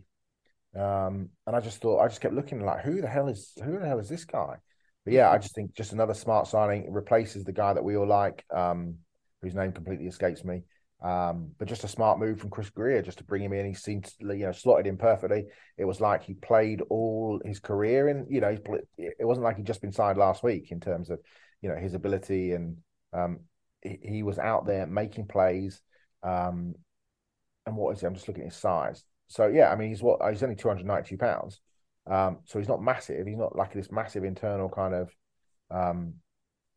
[0.76, 3.80] Um, and I just thought, I just kept looking like, who the hell is who
[3.80, 4.58] the hell is this guy?
[5.06, 8.08] But yeah, I just think just another smart signing replaces the guy that we all
[8.08, 8.96] like, um,
[9.42, 10.64] whose name completely escapes me.
[11.02, 13.66] Um, but just a smart move from Chris Grier just to bring him in.
[13.66, 15.46] He seemed you know slotted in perfectly.
[15.78, 18.28] It was like he played all his career in.
[18.30, 18.58] You know,
[18.98, 21.20] it wasn't like he'd just been signed last week in terms of
[21.62, 22.78] you know his ability and
[23.14, 23.40] um,
[23.82, 25.82] he, he was out there making plays.
[26.22, 26.76] Um,
[27.66, 28.08] and what is he?
[28.08, 29.04] I'm just looking at his size.
[29.28, 30.20] So yeah, I mean, he's what?
[30.30, 31.60] He's only 292 pounds.
[32.06, 33.26] Um, so he's not massive.
[33.26, 35.16] He's not like this massive internal kind of.
[35.72, 36.16] Um,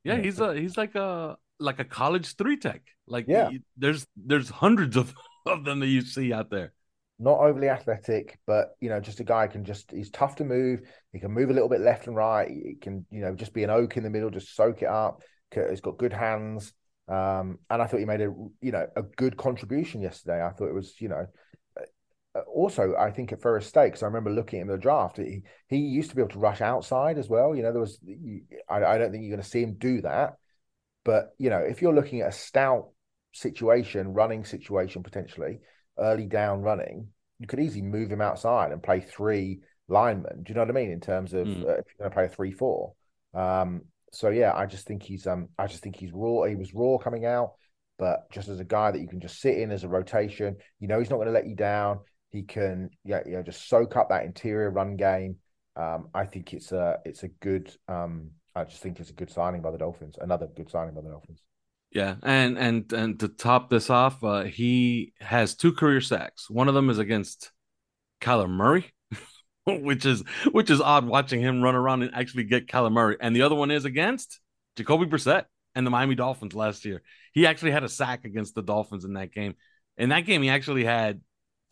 [0.04, 2.82] yeah, he's a he's like a like a college three tech.
[3.06, 5.12] Like yeah, he, there's there's hundreds of
[5.46, 6.72] of them that you see out there.
[7.18, 10.82] Not overly athletic, but you know, just a guy can just he's tough to move.
[11.12, 12.48] He can move a little bit left and right.
[12.48, 15.22] He can you know just be an oak in the middle, just soak it up.
[15.52, 16.72] He's got good hands.
[17.08, 20.44] Um, and I thought he made a you know a good contribution yesterday.
[20.44, 21.26] I thought it was you know
[21.78, 25.18] uh, also I think at Ferris State because I remember looking in the draft.
[25.18, 27.54] He he used to be able to rush outside as well.
[27.54, 28.00] You know there was
[28.68, 30.34] I, I don't think you're going to see him do that.
[31.04, 32.88] But you know if you're looking at a stout
[33.32, 35.60] situation, running situation potentially
[35.98, 40.42] early down running, you could easily move him outside and play three linemen.
[40.42, 41.64] Do you know what I mean in terms of mm.
[41.64, 42.94] uh, if you're going to play a three four?
[43.32, 46.44] Um, so yeah, I just think he's um I just think he's raw.
[46.44, 47.52] He was raw coming out,
[47.98, 50.88] but just as a guy that you can just sit in as a rotation, you
[50.88, 52.00] know he's not going to let you down.
[52.30, 55.36] He can yeah you know just soak up that interior run game.
[55.76, 59.30] Um, I think it's a it's a good um I just think it's a good
[59.30, 60.16] signing by the Dolphins.
[60.20, 61.42] Another good signing by the Dolphins.
[61.92, 66.50] Yeah, and and and to top this off, uh, he has two career sacks.
[66.50, 67.52] One of them is against
[68.20, 68.92] Kyler Murray,
[69.82, 73.16] which is which is odd watching him run around and actually get Murray.
[73.20, 74.40] And the other one is against
[74.76, 77.02] Jacoby Brissett and the Miami Dolphins last year.
[77.32, 79.56] He actually had a sack against the Dolphins in that game.
[79.98, 81.20] In that game, he actually had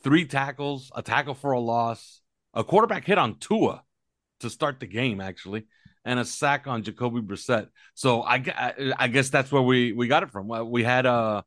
[0.02, 2.20] three tackles, a tackle for a loss,
[2.52, 3.82] a quarterback hit on Tua
[4.40, 5.66] to start the game, actually,
[6.04, 7.68] and a sack on Jacoby Brissett.
[7.94, 10.48] So I, I, I guess that's where we we got it from.
[10.70, 11.44] We had a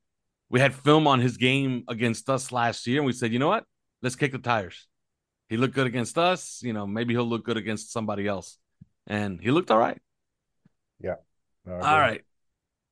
[0.49, 3.49] we had film on his game against us last year, and we said, you know
[3.49, 3.65] what?
[4.01, 4.87] Let's kick the tires.
[5.49, 6.61] He looked good against us.
[6.63, 8.57] You know, maybe he'll look good against somebody else.
[9.05, 9.99] And he looked all right.
[10.99, 11.15] Yeah.
[11.65, 12.21] No, All right.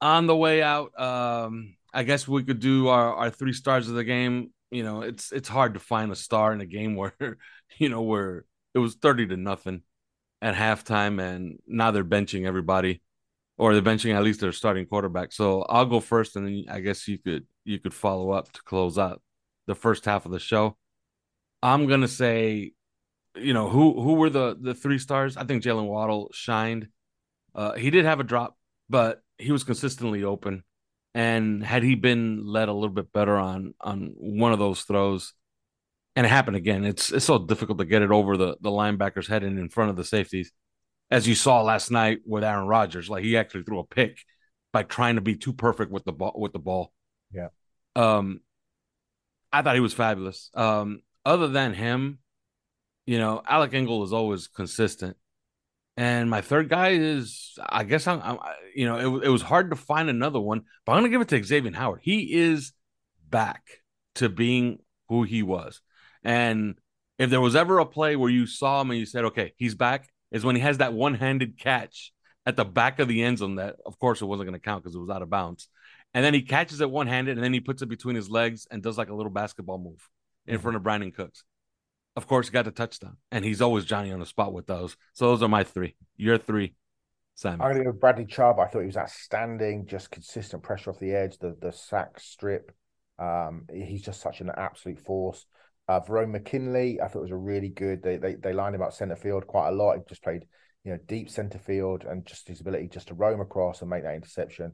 [0.02, 3.96] On the way out, um, I guess we could do our, our three stars of
[3.96, 4.52] the game.
[4.72, 7.38] You know, it's it's hard to find a star in a game where,
[7.78, 9.82] you know, where it was 30 to nothing
[10.42, 13.02] at halftime and now they're benching everybody.
[13.58, 15.32] Or they're benching at least their starting quarterback.
[15.32, 18.62] So I'll go first and then I guess you could you could follow up to
[18.64, 19.22] close out
[19.66, 20.78] the first half of the show.
[21.66, 22.74] I'm gonna say,
[23.36, 25.36] you know, who who were the the three stars?
[25.36, 26.90] I think Jalen Waddle shined.
[27.56, 28.56] Uh, he did have a drop,
[28.88, 30.64] but he was consistently open.
[31.16, 35.34] And had he been led a little bit better on on one of those throws,
[36.16, 39.28] and it happened again, it's it's so difficult to get it over the the linebacker's
[39.28, 40.52] head and in front of the safeties,
[41.10, 43.10] as you saw last night with Aaron Rodgers.
[43.10, 44.20] Like he actually threw a pick
[44.72, 46.94] by trying to be too perfect with the ball with the ball.
[47.34, 47.48] Yeah.
[47.96, 48.42] Um,
[49.52, 50.52] I thought he was fabulous.
[50.54, 52.20] Um, other than him,
[53.06, 55.18] you know, Alec Ingold is always consistent.
[55.98, 58.38] And my third guy is, I guess I'm, I'm
[58.76, 61.22] you know, it, it was hard to find another one, but I'm going to give
[61.22, 62.02] it to Xavier Howard.
[62.04, 62.74] He is
[63.30, 63.64] back
[64.16, 65.82] to being who he was.
[66.24, 66.76] And
[67.18, 69.76] if there was ever a play where you saw him and you said, okay, he's
[69.76, 72.12] back, is when he has that one handed catch
[72.46, 74.84] at the back of the end zone that, of course, it wasn't going to count
[74.84, 75.70] because it was out of bounds.
[76.14, 78.68] And then he catches it one handed and then he puts it between his legs
[78.70, 80.10] and does like a little basketball move
[80.48, 81.44] in front of Brandin Cooks.
[82.16, 84.96] Of course, got the touchdown, and he's always Johnny on the spot with those.
[85.14, 85.96] So those are my three.
[86.16, 86.76] Your three,
[87.34, 87.62] Simon.
[87.62, 88.58] I'm going to go with Bradley Chubb.
[88.58, 92.72] I thought he was outstanding, just consistent pressure off the edge, the the sack strip.
[93.20, 95.46] Um, he's just such an absolute force.
[95.88, 98.02] Uh, Verone McKinley, I thought was a really good.
[98.02, 99.98] They they they lined him up centre field quite a lot.
[99.98, 100.46] He just played,
[100.86, 104.04] you know, deep centre field, and just his ability just to roam across and make
[104.04, 104.72] that interception.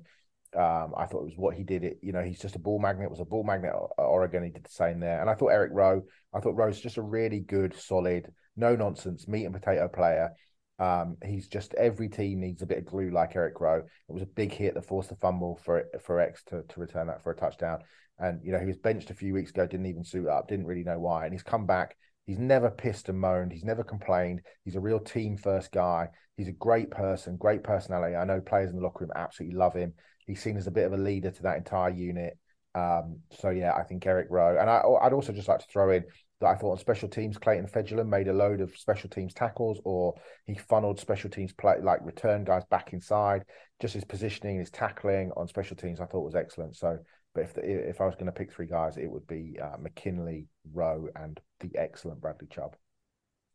[0.55, 1.83] Um, I thought it was what he did.
[1.83, 3.09] It, you know, he's just a ball magnet.
[3.09, 4.43] Was a ball magnet at Oregon.
[4.43, 5.21] He did the same there.
[5.21, 6.03] And I thought Eric Rowe.
[6.33, 10.31] I thought Rowe's just a really good, solid, no nonsense meat and potato player.
[10.79, 13.83] Um, he's just every team needs a bit of glue like Eric Rowe.
[14.09, 17.07] It was a big hit that forced the fumble for for X to, to return
[17.07, 17.79] that for a touchdown.
[18.17, 20.65] And you know he was benched a few weeks ago, didn't even suit up, didn't
[20.65, 21.95] really know why, and he's come back.
[22.25, 23.51] He's never pissed and moaned.
[23.51, 24.41] He's never complained.
[24.63, 26.09] He's a real team first guy.
[26.37, 28.15] He's a great person, great personality.
[28.15, 29.93] I know players in the locker room absolutely love him.
[30.25, 32.37] He's seen as a bit of a leader to that entire unit.
[32.73, 35.91] Um, so yeah, I think Eric Rowe, and I, I'd also just like to throw
[35.91, 36.05] in
[36.41, 39.79] that I thought on special teams, Clayton Fejedelem made a load of special teams tackles,
[39.85, 43.43] or he funneled special teams play like return guys back inside.
[43.79, 46.75] Just his positioning, his tackling on special teams, I thought was excellent.
[46.75, 46.97] So,
[47.33, 49.77] but if the, if I was going to pick three guys, it would be uh,
[49.79, 52.75] McKinley, Rowe, and the excellent Bradley Chubb.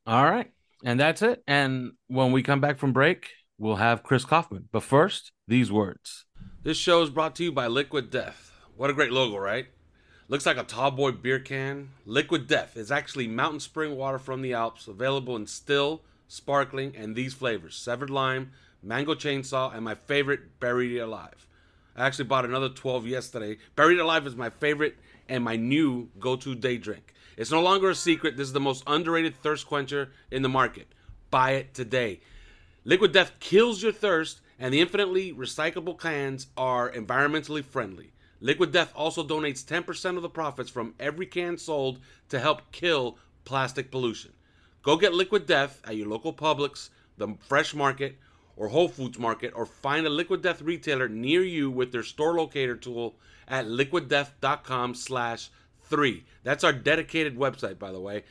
[0.07, 0.51] All right.
[0.85, 1.43] And that's it.
[1.47, 4.65] And when we come back from break, we'll have Chris Kouffman.
[4.73, 6.27] But first, these words.
[6.63, 8.53] This show is brought to you by Liquid Death.
[8.77, 9.67] What a great logo, right?
[10.29, 11.91] Looks like a tall boy beer can.
[12.05, 17.15] Liquid Death is actually mountain spring water from the Alps, available in still, sparkling, and
[17.15, 18.51] these flavors severed lime,
[18.83, 21.47] mango chainsaw, and my favorite, buried alive.
[21.97, 23.57] I actually bought another 12 yesterday.
[23.75, 24.97] Buried Alive is my favorite
[25.29, 27.15] and my new go to day drink.
[27.37, 28.37] It's no longer a secret.
[28.37, 30.89] This is the most underrated thirst quencher in the market.
[31.31, 32.21] Buy it today.
[32.85, 38.13] Liquid Death kills your thirst, and the infinitely recyclable cans are environmentally friendly.
[38.41, 43.19] Liquid Death also donates 10% of the profits from every can sold to help kill
[43.45, 44.33] plastic pollution.
[44.83, 48.17] Go get Liquid Death at your local Publix, the Fresh Market,
[48.57, 52.35] or Whole Foods Market, or find a Liquid Death retailer near you with their store
[52.35, 53.17] locator tool
[53.47, 55.51] at liquiddeath.com slash
[55.85, 56.25] three.
[56.43, 58.25] That's our dedicated website, by the way.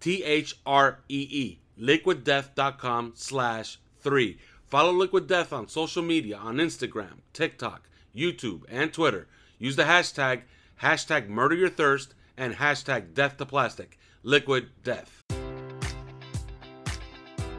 [0.00, 1.58] T H R E E.
[1.80, 4.38] Liquiddeath.com slash three.
[4.66, 9.26] Follow Liquid Death on social media on Instagram, TikTok, YouTube, and Twitter.
[9.58, 10.42] Use the hashtag,
[10.82, 13.98] hashtag murder your thirst, and hashtag death to plastic.
[14.22, 15.24] Liquid Death.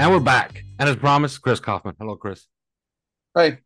[0.00, 0.64] And we're back.
[0.78, 1.94] And as promised, Chris Kouffman.
[1.98, 2.46] Hello, Chris.
[3.34, 3.58] Hey,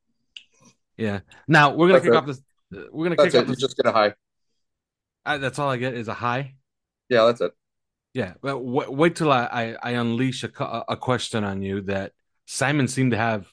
[0.96, 1.20] Yeah.
[1.46, 2.16] Now we're gonna That's kick it.
[2.16, 2.38] off this.
[2.76, 3.48] Uh, we're gonna that's kick off it.
[3.50, 3.60] You this.
[3.60, 4.14] just get a high.
[5.24, 6.56] I, that's all I get is a high.
[7.08, 7.52] Yeah, that's it.
[8.14, 8.34] Yeah.
[8.42, 10.50] Well, wait, wait till I, I I unleash a
[10.88, 12.10] a question on you that
[12.46, 13.46] Simon seemed to have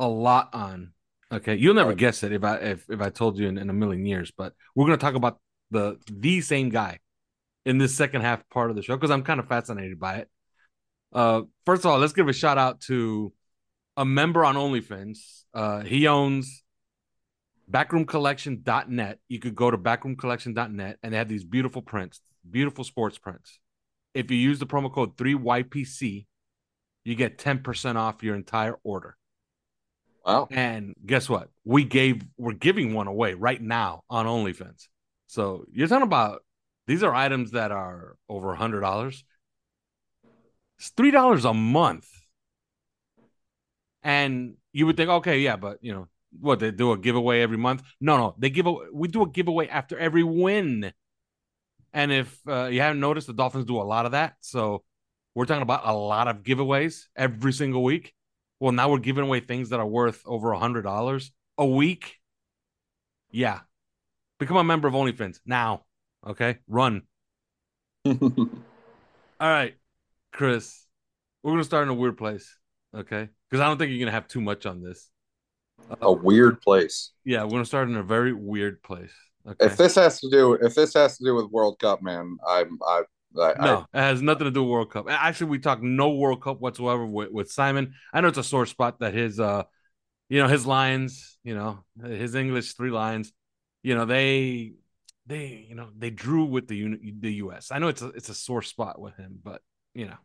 [0.00, 0.92] a lot on.
[1.30, 1.98] Okay, you'll never Right.
[1.98, 4.32] guess it if I if, if I told you in, in a million years.
[4.34, 5.38] But we're gonna talk about
[5.70, 7.00] the the same guy
[7.66, 10.30] in this second half part of the show because I'm kind of fascinated by it.
[11.12, 13.32] Uh, first of all, let's give a shout out to
[13.96, 15.18] a member on OnlyFans.
[15.54, 16.62] Uh, he owns
[17.70, 19.18] backroomcollection.net.
[19.28, 23.58] You could go to backroomcollection.net and they have these beautiful prints, beautiful sports prints.
[24.14, 26.26] If you use the promo code 3YPC,
[27.04, 29.16] you get 10% off your entire order.
[30.24, 30.48] Wow.
[30.50, 31.48] And guess what?
[31.64, 34.88] We gave we're giving one away right now on OnlyFans.
[35.26, 36.42] So you're talking about
[36.86, 39.24] these are items that are over a hundred dollars.
[40.78, 42.08] It's three dollars a month.
[44.02, 46.08] And you would think, okay, yeah, but you know,
[46.40, 47.82] what they do a giveaway every month?
[48.00, 50.92] No, no, they give a we do a giveaway after every win.
[51.92, 54.36] And if uh, you haven't noticed, the Dolphins do a lot of that.
[54.40, 54.84] So
[55.34, 58.14] we're talking about a lot of giveaways every single week.
[58.60, 62.16] Well, now we're giving away things that are worth over a hundred dollars a week.
[63.30, 63.60] Yeah,
[64.38, 65.84] become a member of OnlyFans now.
[66.26, 67.02] Okay, run.
[68.04, 68.16] All
[69.40, 69.76] right,
[70.38, 70.86] Chris,
[71.42, 72.56] we're gonna start in a weird place.
[72.94, 75.10] Okay, because I don't think you're gonna have too much on this.
[76.00, 77.10] a weird place.
[77.24, 79.12] Yeah, we're gonna start in a very weird place.
[79.44, 79.66] Okay.
[79.66, 82.78] If this has to do, if this has to do with World Cup, man, I'm,
[82.86, 83.02] I,
[83.36, 85.06] I, No, it has nothing to do with World Cup.
[85.10, 87.94] Actually, we talk no World Cup whatsoever with, with Simon.
[88.12, 89.64] I know it's a sore spot that his uh
[90.28, 93.32] you know, his lines, you know, his English three lines,
[93.82, 94.74] you know, they
[95.26, 97.72] they, you know, they drew with the the US.
[97.72, 99.62] I know it's a it's a sore spot with him, but
[99.94, 100.18] you know.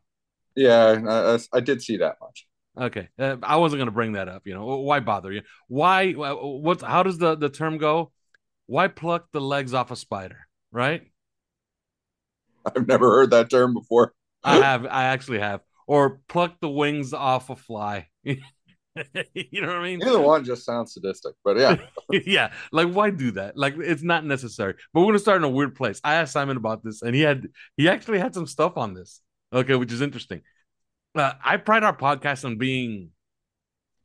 [0.55, 2.47] Yeah, I, I- did see that much.
[2.79, 3.09] Okay.
[3.19, 4.65] Uh, I wasn't going to bring that up, you know.
[4.65, 5.41] Why bother you?
[5.67, 8.11] Why what how does the the term go?
[8.65, 11.03] Why pluck the legs off a spider, right?
[12.65, 14.13] I've never heard that term before.
[14.43, 14.85] I have.
[14.85, 15.61] I actually have.
[15.85, 18.07] Or pluck the wings off a fly.
[18.23, 20.01] you know what I mean?
[20.01, 21.77] Either one just sounds sadistic, but yeah,
[22.25, 22.53] yeah.
[22.71, 23.57] Like, why do that?
[23.57, 24.75] Like, it's not necessary.
[24.93, 25.99] But we're gonna start in a weird place.
[26.03, 29.21] I asked Simon about this, and he had he actually had some stuff on this.
[29.53, 30.41] Okay, which is interesting.
[31.15, 33.11] Uh, I pride our podcast on being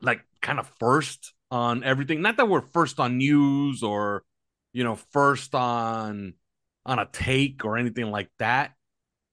[0.03, 2.21] like kind of first on everything.
[2.21, 4.25] Not that we're first on news or
[4.73, 6.35] you know first on
[6.85, 8.73] on a take or anything like that,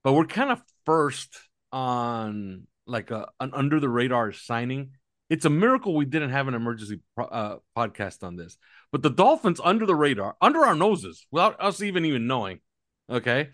[0.04, 1.38] but we're kind of first
[1.74, 4.92] on like a an under the radar signing.
[5.30, 8.58] It's a miracle we didn't have an emergency pro- uh, podcast on this.
[8.92, 12.62] But the Dolphins under the radar, under our noses, without us even even knowing,
[13.10, 13.50] okay,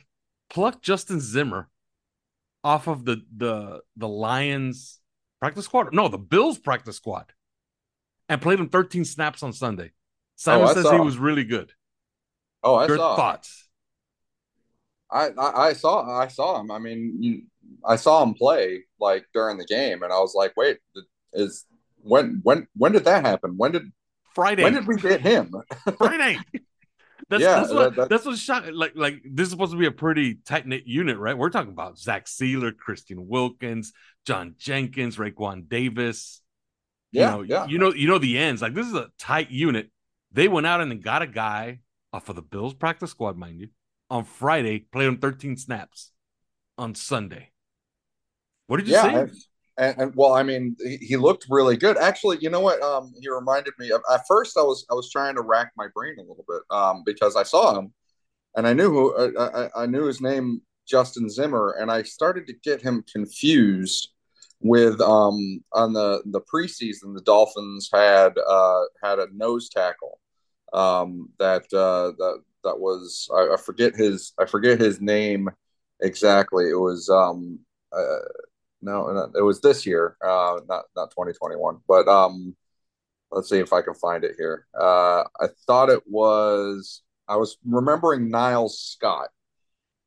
[0.50, 1.70] pluck Justin Zimmer
[2.64, 5.00] off of the the the Lions
[5.40, 5.94] practice squad.
[5.94, 7.34] No, the Bills practice squad,
[8.30, 9.92] and played him 13 snaps on Sunday.
[10.36, 11.72] Simon oh, I says saw he was really good.
[12.64, 13.16] oh, I Your saw.
[13.16, 13.68] thoughts?
[15.12, 16.72] I, I I saw I saw him.
[16.72, 17.42] I mean, you,
[17.86, 20.78] I saw him play like during the game, and I was like, wait,
[21.34, 21.66] is
[21.98, 23.56] when when when did that happen?
[23.58, 23.84] When did
[24.34, 24.64] Friday.
[24.64, 25.54] when did we get him?
[25.98, 26.40] Friday.
[27.32, 28.76] That's, Yeah, that's what that- that- that's what's shocking.
[28.76, 31.38] Like like this is supposed to be a pretty tight knit unit, right?
[31.38, 33.94] We're talking about Zach Sieler, Christian Wilkins,
[34.28, 36.42] John Jenkins, Raekwon Davis.
[37.14, 37.66] Yeah, you know, yeah.
[37.68, 38.62] you know, you know the ends.
[38.62, 39.90] Like this is a tight unit.
[40.34, 41.80] They went out and got a guy
[42.12, 43.70] off of the Bills practice squad, mind you,
[44.10, 46.12] on Friday, played him 13 snaps
[46.78, 47.52] on Sunday.
[48.68, 49.34] What did you yeah, say?
[49.78, 51.98] And, and, well, I mean, he, he looked really good.
[51.98, 52.82] Actually, you know what?
[52.82, 54.02] Um, he reminded me of.
[54.12, 57.04] At first, I was I was trying to rack my brain a little bit, um,
[57.06, 57.94] because I saw him,
[58.56, 62.48] and I knew who I, I, I knew his name, Justin Zimmer, and I started
[62.48, 64.10] to get him confused
[64.62, 70.20] with um on the the preseason the Dolphins had uh had a nose tackle
[70.74, 75.50] um that uh that that was I, I forget his I forget his name
[76.00, 77.60] exactly it was um
[77.92, 78.20] uh,
[78.82, 81.80] no, no, it was this year, uh, not not 2021.
[81.88, 82.56] But um,
[83.32, 84.68] let's see if I can find it here.
[84.80, 87.02] Uh, I thought it was.
[87.28, 89.30] I was remembering Niles Scott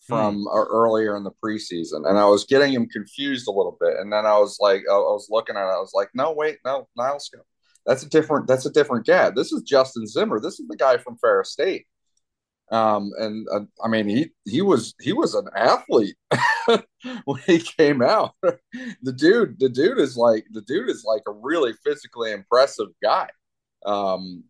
[0.00, 3.94] from uh, earlier in the preseason, and I was getting him confused a little bit.
[3.98, 6.32] And then I was like, I, I was looking at it, I was like, no,
[6.32, 7.46] wait, no, Niles Scott.
[7.86, 8.46] That's a different.
[8.46, 9.30] That's a different guy.
[9.30, 10.40] This is Justin Zimmer.
[10.40, 11.86] This is the guy from Ferris State.
[12.74, 16.16] Um, and uh, I mean, he he was he was an athlete
[17.24, 18.32] when he came out.
[18.42, 23.28] the dude, the dude is like the dude is like a really physically impressive guy.
[23.86, 24.42] Um,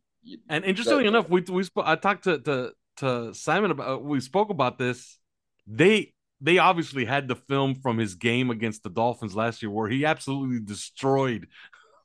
[0.48, 4.20] and interestingly that, enough, we we sp- I talked to to to Simon about we
[4.20, 5.18] spoke about this.
[5.66, 9.90] They they obviously had the film from his game against the Dolphins last year where
[9.90, 11.46] he absolutely destroyed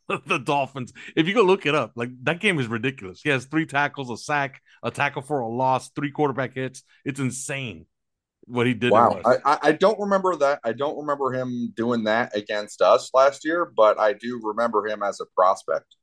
[0.25, 0.91] the Dolphins.
[1.15, 3.21] If you go look it up, like that game is ridiculous.
[3.21, 6.83] He has three tackles, a sack, a tackle for a loss, three quarterback hits.
[7.05, 7.85] It's insane
[8.45, 8.91] what he did.
[8.91, 10.59] Wow, I, I don't remember that.
[10.63, 15.03] I don't remember him doing that against us last year, but I do remember him
[15.03, 15.95] as a prospect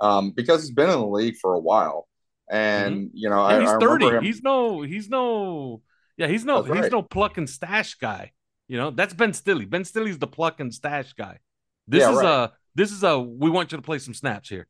[0.00, 2.08] um, because he's been in the league for a while.
[2.50, 3.16] And mm-hmm.
[3.16, 4.06] you know, and I, he's I thirty.
[4.06, 4.22] Him...
[4.24, 5.82] He's no, he's no,
[6.16, 8.32] yeah, he's no, That's he's no pluck and stash guy.
[8.66, 9.64] You know, that's Ben Stille.
[9.66, 11.38] Ben Stille's the pluck and stash guy.
[11.86, 12.26] This yeah, is right.
[12.26, 14.66] a this is a we want you to play some snaps here.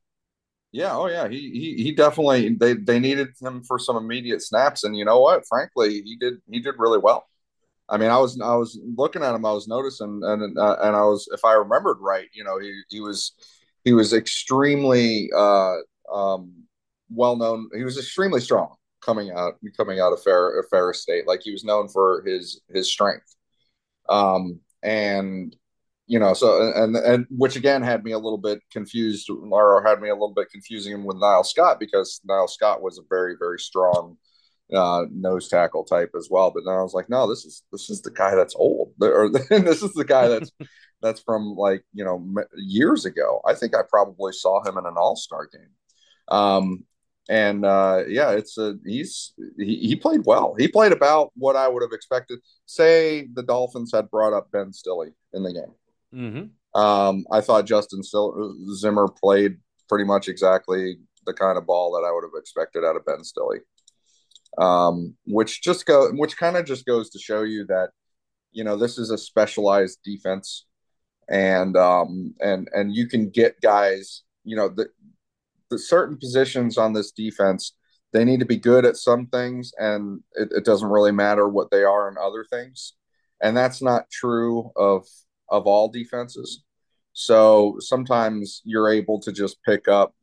[0.73, 4.83] Yeah, oh yeah, he he he definitely they they needed him for some immediate snaps,
[4.85, 5.47] and you know what?
[5.49, 7.27] Frankly, he did he did really well.
[7.89, 10.97] I mean, I was I was looking at him, I was noticing, and uh, and
[10.97, 13.35] I was, if I remembered right, you know, he he was
[13.85, 15.77] he was extremely uh,
[16.13, 16.65] um,
[17.11, 17.69] well known.
[17.77, 18.75] He was extremely strong
[19.05, 21.27] coming out coming out of Fair Ferris State.
[21.27, 23.37] Like he was known for his his strength,
[24.09, 25.55] um, and
[26.07, 30.01] you know, so and and which again had me a little bit confused, or had
[30.01, 33.37] me a little bit confusing him with Niles Scott because Niles Scott was a very
[33.39, 34.19] very strong
[34.73, 36.51] uh, nose tackle type as well.
[36.51, 39.31] But then I was like, no, this is this is the guy that's old, or
[39.31, 40.53] this is the guy that's
[41.03, 42.23] that's from like you know
[42.55, 43.41] years ago.
[43.47, 45.71] I think I probably saw him in an All Star game.
[46.29, 46.85] Um,
[47.31, 50.55] and uh, yeah, it's a he's he, he played well.
[50.59, 52.41] He played about what I would have expected.
[52.67, 55.73] Say the Dolphins had brought up Ben Stille in the game
[56.15, 56.81] Mm-hmm.
[56.81, 58.03] Um, I thought Justin
[58.75, 59.59] Zimmer played
[59.89, 60.97] pretty much exactly
[61.27, 63.61] the kind of ball that I would have expected out of Ben Stille.
[64.57, 67.91] Um, which just go, which kind of just goes to show you that,
[68.53, 70.67] you know, this is a specialized defense,
[71.29, 74.87] and um, and and you can get guys, you know, the
[75.71, 77.73] the certain positions on this defense,
[78.13, 81.73] they need to be good at some things, and it, it doesn't really matter what
[81.73, 82.93] they are in other things,
[83.43, 85.05] and that's not true of
[85.49, 86.63] of all defenses.
[87.13, 90.15] So sometimes you're able to just pick up,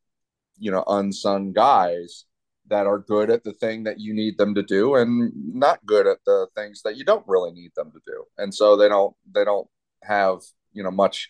[0.57, 2.25] you know, unsung guys
[2.67, 6.07] that are good at the thing that you need them to do and not good
[6.07, 8.23] at the things that you don't really need them to do.
[8.37, 9.67] And so they don't they don't
[10.03, 10.39] have,
[10.73, 11.29] you know, much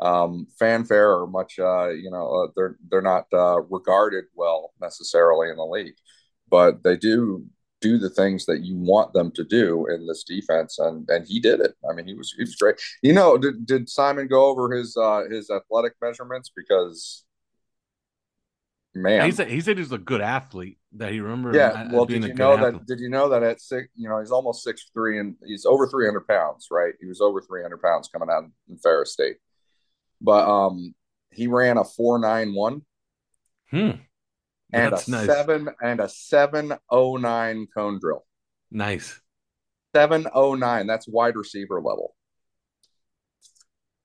[0.00, 5.50] um, fanfare or much uh, you know, uh, they're they're not uh, regarded well necessarily
[5.50, 5.96] in the league.
[6.48, 7.46] But they do
[7.80, 11.40] do the things that you want them to do in this defense, and and he
[11.40, 11.74] did it.
[11.88, 12.76] I mean, he was he was great.
[13.02, 17.24] You know, did, did Simon go over his uh his athletic measurements because
[18.94, 20.78] man, he said he said he's a good athlete.
[20.92, 21.54] That he remembered.
[21.54, 21.88] Yeah.
[21.92, 22.72] Well, did you know athlete.
[22.74, 22.86] that?
[22.86, 23.88] Did you know that at six?
[23.94, 26.68] You know, he's almost six three, and he's over three hundred pounds.
[26.70, 26.94] Right?
[27.00, 29.36] He was over three hundred pounds coming out in Ferris State,
[30.20, 30.94] but um,
[31.30, 32.82] he ran a four nine one.
[33.70, 33.90] Hmm
[34.72, 35.26] and That's a nice.
[35.26, 38.24] seven and a seven oh nine cone drill.
[38.70, 39.20] Nice.
[39.94, 40.86] Seven oh nine.
[40.86, 42.14] That's wide receiver level.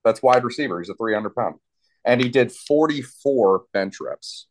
[0.03, 0.79] That's wide receiver.
[0.79, 1.55] He's a three hundred pound,
[2.03, 4.47] and he did forty four bench reps.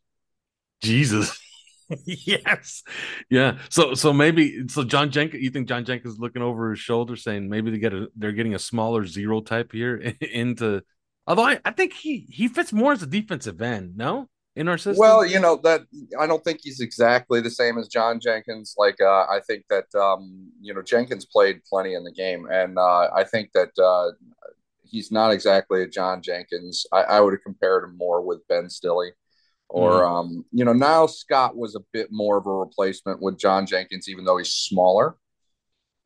[0.81, 1.37] Jesus.
[2.05, 2.83] yes.
[3.29, 3.57] Yeah.
[3.69, 7.49] So so maybe so John Jenkins you think John Jenkins looking over his shoulder saying
[7.49, 10.81] maybe they get a they're getting a smaller zero type here into
[11.27, 14.29] although I, I think he he fits more as a defensive end, no?
[14.55, 14.99] In our system?
[14.99, 15.81] Well, you know that
[16.19, 18.75] I don't think he's exactly the same as John Jenkins.
[18.77, 22.77] Like uh, I think that um, you know Jenkins played plenty in the game, and
[22.77, 24.11] uh, I think that uh,
[24.83, 26.85] he's not exactly a John Jenkins.
[26.91, 29.11] I, I would have compared him more with Ben Stille.
[29.67, 33.39] Or mm um, you know, Niles Scott was a bit more of a replacement with
[33.39, 35.15] John Jenkins, even though he's smaller.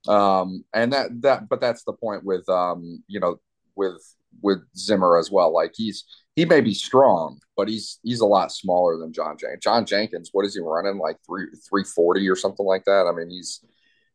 [0.07, 3.39] Um, and that that, but that's the point with um, you know,
[3.75, 4.01] with
[4.41, 5.53] with Zimmer as well.
[5.53, 6.05] Like he's
[6.39, 9.61] he may be strong, but he's he's a lot smaller than John Jenkins.
[9.61, 13.07] John Jenkins, what is he running like three three forty or something like that?
[13.07, 13.59] I mean, he's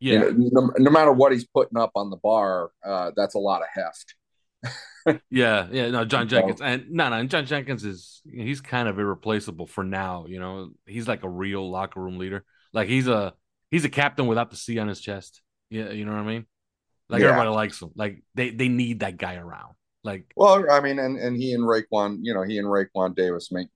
[0.00, 0.24] yeah.
[0.24, 3.38] You know, no, no, matter what he's putting up on the bar, uh, that's a
[3.38, 5.20] lot of heft.
[5.30, 5.90] yeah, yeah.
[5.90, 7.22] No, John Jenkins, and no, no.
[7.24, 10.24] John Jenkins is he's kind of irreplaceable for now.
[10.26, 12.42] You know, he's like a real locker room leader.
[12.72, 13.34] Like he's a
[13.70, 15.42] he's a captain without the C on his chest.
[15.68, 16.46] Yeah, you know what I mean.
[17.10, 17.28] Like yeah.
[17.28, 17.90] everybody likes him.
[17.94, 19.74] Like they they need that guy around.
[20.04, 23.50] Like, well, I mean, and and he and Raekwon, you know, he and Raekwon Davis
[23.50, 23.68] make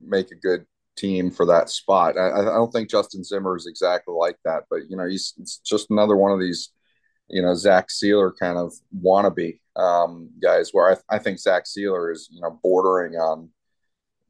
[0.00, 0.66] make a good
[0.96, 2.18] team for that spot.
[2.18, 5.32] I, I don't think Justin Zimmer is exactly like that, but you know, he's
[5.64, 6.70] just another one of these
[7.28, 8.72] you know, Zach Sieler kind of
[9.02, 10.70] wannabe um, guys.
[10.72, 13.50] Where I, th- I think Zach Sieler is you know bordering on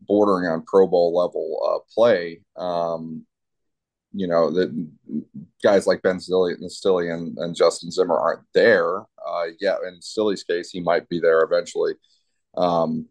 [0.06, 2.40] bordering on Pro Bowl level uh, play.
[2.56, 3.26] Um,
[4.16, 4.88] you know, the
[5.62, 9.00] guys like Ben Stille, Stille and, and Justin Zimmer aren't there.
[9.00, 11.94] Uh, yeah, in Stille's case, he might be there eventually
[12.54, 13.06] because um,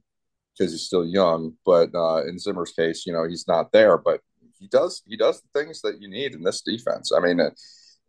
[0.57, 1.53] he's still young.
[1.65, 3.97] But uh, in Zimmer's case, you know, he's not there.
[3.97, 4.21] But
[4.59, 7.11] he does he does the things that you need in this defense.
[7.15, 7.39] I mean,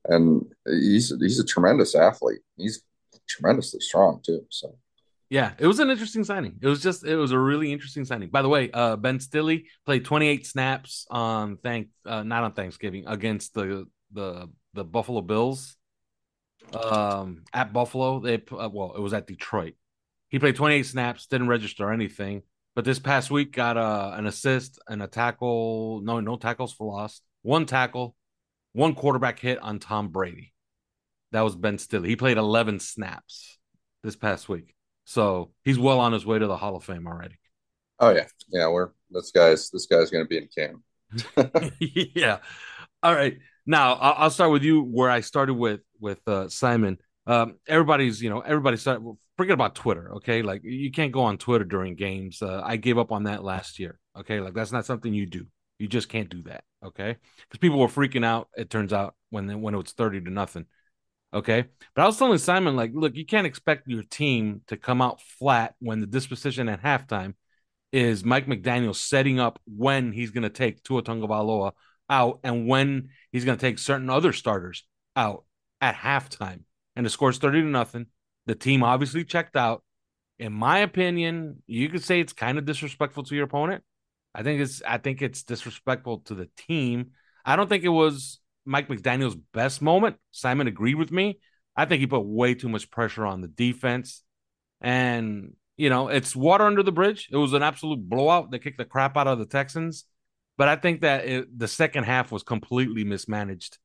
[0.06, 2.40] and he's he's a tremendous athlete.
[2.56, 2.82] He's
[3.28, 4.46] tremendously strong too.
[4.50, 4.78] So
[5.28, 6.58] yeah, it was an interesting signing.
[6.62, 8.30] It was just it was a really interesting signing.
[8.30, 13.04] By the way, uh, Ben Stille played 28 snaps on thank uh, not on Thanksgiving
[13.06, 15.76] against the the the Buffalo Bills.
[16.72, 19.74] Um, at Buffalo, they uh, well, it was at Detroit.
[20.28, 22.42] He played 28 snaps, didn't register anything,
[22.74, 26.02] but this past week got uh, an assist and a tackle.
[26.04, 27.20] No, no tackles for loss.
[27.42, 28.14] One tackle,
[28.72, 30.52] one quarterback hit on Tom Brady.
[31.32, 32.04] That was Ben Stille.
[32.04, 33.58] He played 11 snaps
[34.02, 34.75] this past week.
[35.06, 37.38] So he's well on his way to the Hall of Fame already.
[38.00, 38.68] Oh yeah, yeah.
[38.68, 41.72] We're this guy's this guy's going to be in camp.
[42.14, 42.38] yeah.
[43.02, 43.38] All right.
[43.64, 46.98] Now I'll, start with you where I started with with uh, Simon.
[47.26, 49.04] Um, everybody's you know everybody started.
[49.36, 50.12] Forget about Twitter.
[50.16, 52.42] Okay, like you can't go on Twitter during games.
[52.42, 53.98] Uh, I gave up on that last year.
[54.18, 55.46] Okay, like that's not something you do.
[55.78, 56.64] You just can't do that.
[56.84, 58.48] Okay, because people were freaking out.
[58.56, 60.66] It turns out when when it was thirty to nothing.
[61.36, 61.66] Okay.
[61.94, 65.20] But I was telling Simon, like, look, you can't expect your team to come out
[65.20, 67.34] flat when the disposition at halftime
[67.92, 71.72] is Mike McDaniel setting up when he's going to take Tua Tagovailoa
[72.08, 74.84] out and when he's going to take certain other starters
[75.14, 75.44] out
[75.82, 76.62] at halftime.
[76.96, 78.06] And the score's 30 to nothing.
[78.46, 79.84] The team obviously checked out.
[80.38, 83.84] In my opinion, you could say it's kind of disrespectful to your opponent.
[84.34, 87.10] I think it's I think it's disrespectful to the team.
[87.44, 90.16] I don't think it was Mike McDaniel's best moment.
[90.32, 91.38] Simon agreed with me.
[91.76, 94.22] I think he put way too much pressure on the defense.
[94.80, 97.28] And, you know, it's water under the bridge.
[97.30, 98.50] It was an absolute blowout.
[98.50, 100.04] They kicked the crap out of the Texans.
[100.58, 103.78] But I think that it, the second half was completely mismanaged.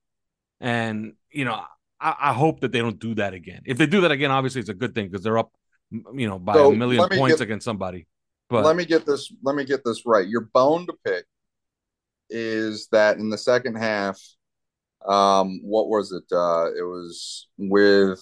[0.59, 1.61] And, you know,
[1.99, 3.61] I, I, hope that they don't do that again.
[3.65, 5.51] If they do that again, obviously it's a good thing because they're up,
[5.91, 8.07] you know, by so a million points get, against somebody.
[8.49, 10.27] But let me get this, let me get this right.
[10.27, 11.25] Your bone to pick
[12.29, 14.21] is that in the second half,
[15.05, 16.23] um, what was it?
[16.31, 18.21] Uh, it was with.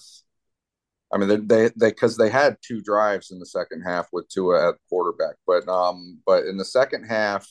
[1.12, 4.28] I mean, they they because they, they, had two drives in the second half with
[4.28, 7.48] Tua at quarterback, but um, but in the second half,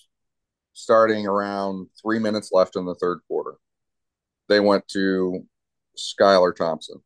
[0.73, 3.55] starting around three minutes left in the third quarter,
[4.47, 5.45] they went to
[5.97, 7.01] Skylar Thompson.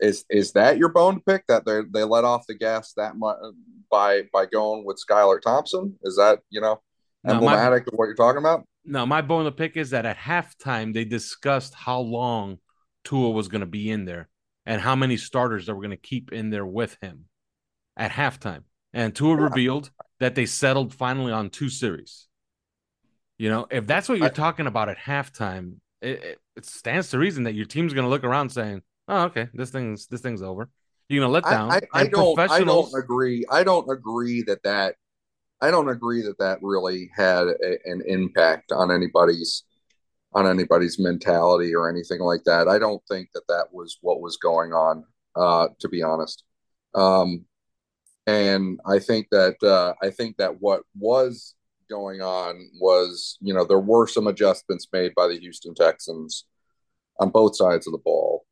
[0.00, 3.16] Is is that your bone to pick that they they let off the gas that
[3.16, 3.36] much
[3.90, 5.96] by by going with Skylar Thompson?
[6.02, 6.80] Is that you know
[7.26, 8.66] emblematic no, my, of what you're talking about?
[8.84, 12.58] No, my bone to pick is that at halftime they discussed how long
[13.04, 14.28] Tua was going to be in there
[14.66, 17.26] and how many starters they were going to keep in there with him
[17.96, 18.62] at halftime.
[18.92, 19.42] And Tua yeah.
[19.44, 22.26] revealed that they settled finally on two series.
[23.38, 27.10] You know, if that's what you're I, talking about at halftime, it, it, it, stands
[27.10, 30.20] to reason that your team's going to look around saying, "Oh, okay, this thing's this
[30.20, 30.68] thing's over."
[31.08, 31.70] You're going to let down.
[31.72, 32.38] I, I, I don't.
[32.38, 33.44] I don't agree.
[33.50, 34.94] I don't agree that that
[35.62, 39.62] I don't agree that that really had a, an impact on anybody's
[40.34, 42.66] on anybody's mentality or anything like that.
[42.66, 45.04] I don't think that that was what was going on,
[45.36, 46.42] uh, to be honest.
[46.94, 47.44] Um,
[48.26, 51.54] and I think that uh, I think that what was
[51.88, 56.44] going on was, you know, there were some adjustments made by the Houston Texans
[57.20, 58.44] on both sides of the ball.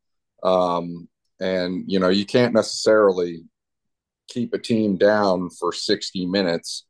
[0.43, 1.09] Um,
[1.41, 3.43] and you know, you can't necessarily
[4.29, 6.85] keep a team down for 60 minutes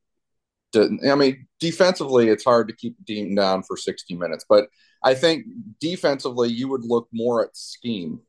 [0.75, 4.67] I mean, defensively, it's hard to keep team down for 60 minutes, but
[5.03, 5.45] I think
[5.79, 8.21] defensively, you would look more at scheme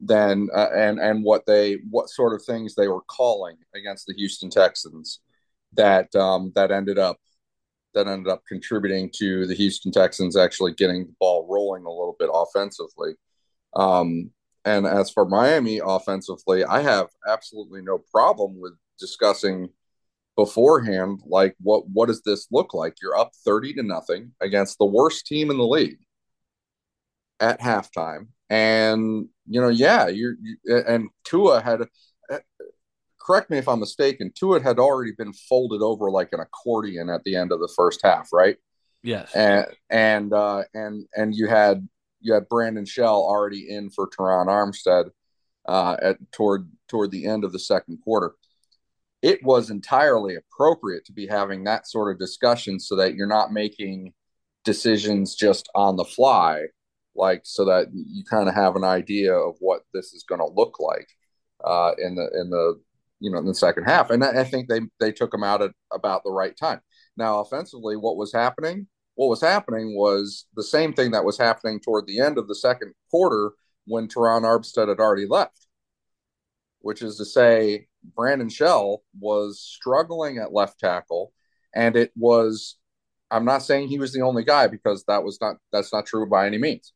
[0.00, 4.14] than uh, and and what they what sort of things they were calling against the
[4.14, 5.20] Houston Texans
[5.74, 7.18] that um, that ended up
[7.94, 12.16] that ended up contributing to the Houston Texans actually getting the ball rolling a little
[12.18, 13.14] bit offensively.
[13.74, 14.30] Um,
[14.64, 19.70] and as for Miami offensively, I have absolutely no problem with discussing
[20.36, 22.94] beforehand like what what does this look like?
[23.02, 25.98] You're up 30 to nothing against the worst team in the league
[27.38, 28.28] at halftime.
[28.48, 30.56] And you know yeah you're you,
[30.86, 31.82] and Tua had
[33.20, 37.22] correct me if I'm mistaken Tua had already been folded over like an accordion at
[37.24, 38.56] the end of the first half right?
[39.02, 39.34] Yes.
[39.34, 41.86] And and uh and and you had
[42.20, 45.10] you had Brandon Shell already in for Terron Armstead
[45.66, 48.32] uh at toward toward the end of the second quarter
[49.22, 53.52] it was entirely appropriate to be having that sort of discussion so that you're not
[53.52, 54.12] making
[54.64, 56.64] decisions just on the fly
[57.14, 60.54] like so that you kind of have an idea of what this is going to
[60.54, 61.08] look like
[61.64, 62.80] uh, in the in the
[63.20, 64.10] you know in the second half.
[64.10, 66.80] And I, think they they took them out at about the right time.
[67.16, 68.86] Now, offensively, what was happening?
[69.14, 72.54] What was happening was the same thing that was happening toward the end of the
[72.54, 73.52] second quarter
[73.86, 75.66] when Terron Armstead had already left,
[76.80, 81.32] which is to say, Brandon Shell was struggling at left tackle,
[81.74, 82.76] and it was.
[83.32, 86.28] I'm not saying he was the only guy because that was not that's not true
[86.28, 86.92] by any means.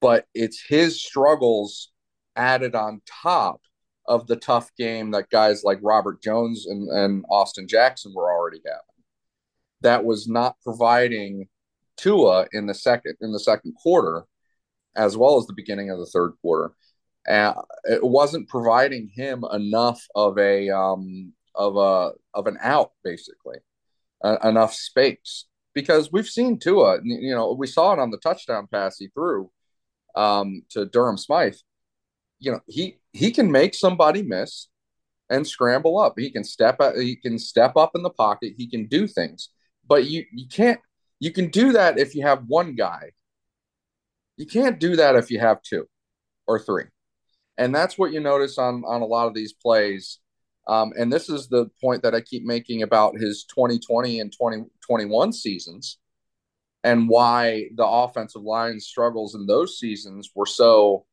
[0.00, 1.90] But it's his struggles
[2.36, 3.60] added on top
[4.06, 8.60] of the tough game that guys like Robert Jones and, and Austin Jackson were already
[8.64, 8.80] having.
[9.82, 11.48] That was not providing
[11.96, 14.24] Tua in the second in the second quarter,
[14.96, 16.72] as well as the beginning of the third quarter.
[17.28, 17.52] Uh,
[17.84, 23.58] it wasn't providing him enough of a um, of a of an out, basically,
[24.24, 27.00] uh, enough space because we've seen Tua.
[27.04, 29.50] You know, we saw it on the touchdown pass he threw
[30.14, 31.56] um, to Durham Smythe.
[32.38, 34.68] You know, he he can make somebody miss
[35.28, 36.14] and scramble up.
[36.16, 38.54] He can step he can step up in the pocket.
[38.56, 39.50] He can do things,
[39.86, 40.80] but you you can't.
[41.20, 43.10] You can do that if you have one guy.
[44.36, 45.88] You can't do that if you have two
[46.46, 46.84] or three
[47.58, 50.20] and that's what you notice on on a lot of these plays.
[50.68, 55.32] Um, and this is the point that I keep making about his 2020 and 2021
[55.32, 55.98] seasons,
[56.84, 61.06] and why the offensive line struggles in those seasons were so,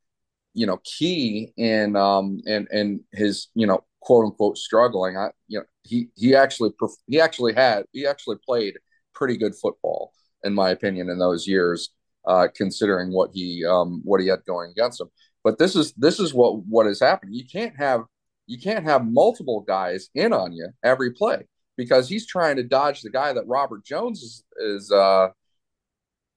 [0.53, 5.17] you know, key in um in in his you know quote unquote struggling.
[5.17, 6.71] I you know he he actually
[7.07, 8.77] he actually had he actually played
[9.13, 10.11] pretty good football
[10.43, 11.89] in my opinion in those years,
[12.27, 15.09] uh, considering what he um what he had going against him.
[15.45, 17.35] But this is this is what what is happening.
[17.35, 18.01] You can't have
[18.47, 23.03] you can't have multiple guys in on you every play because he's trying to dodge
[23.03, 25.27] the guy that Robert Jones is is uh,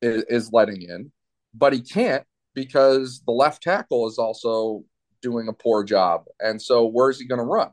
[0.03, 1.11] is, is letting in,
[1.55, 4.85] but he can't because the left tackle is also
[5.23, 6.25] doing a poor job.
[6.39, 7.71] And so where's he going to run?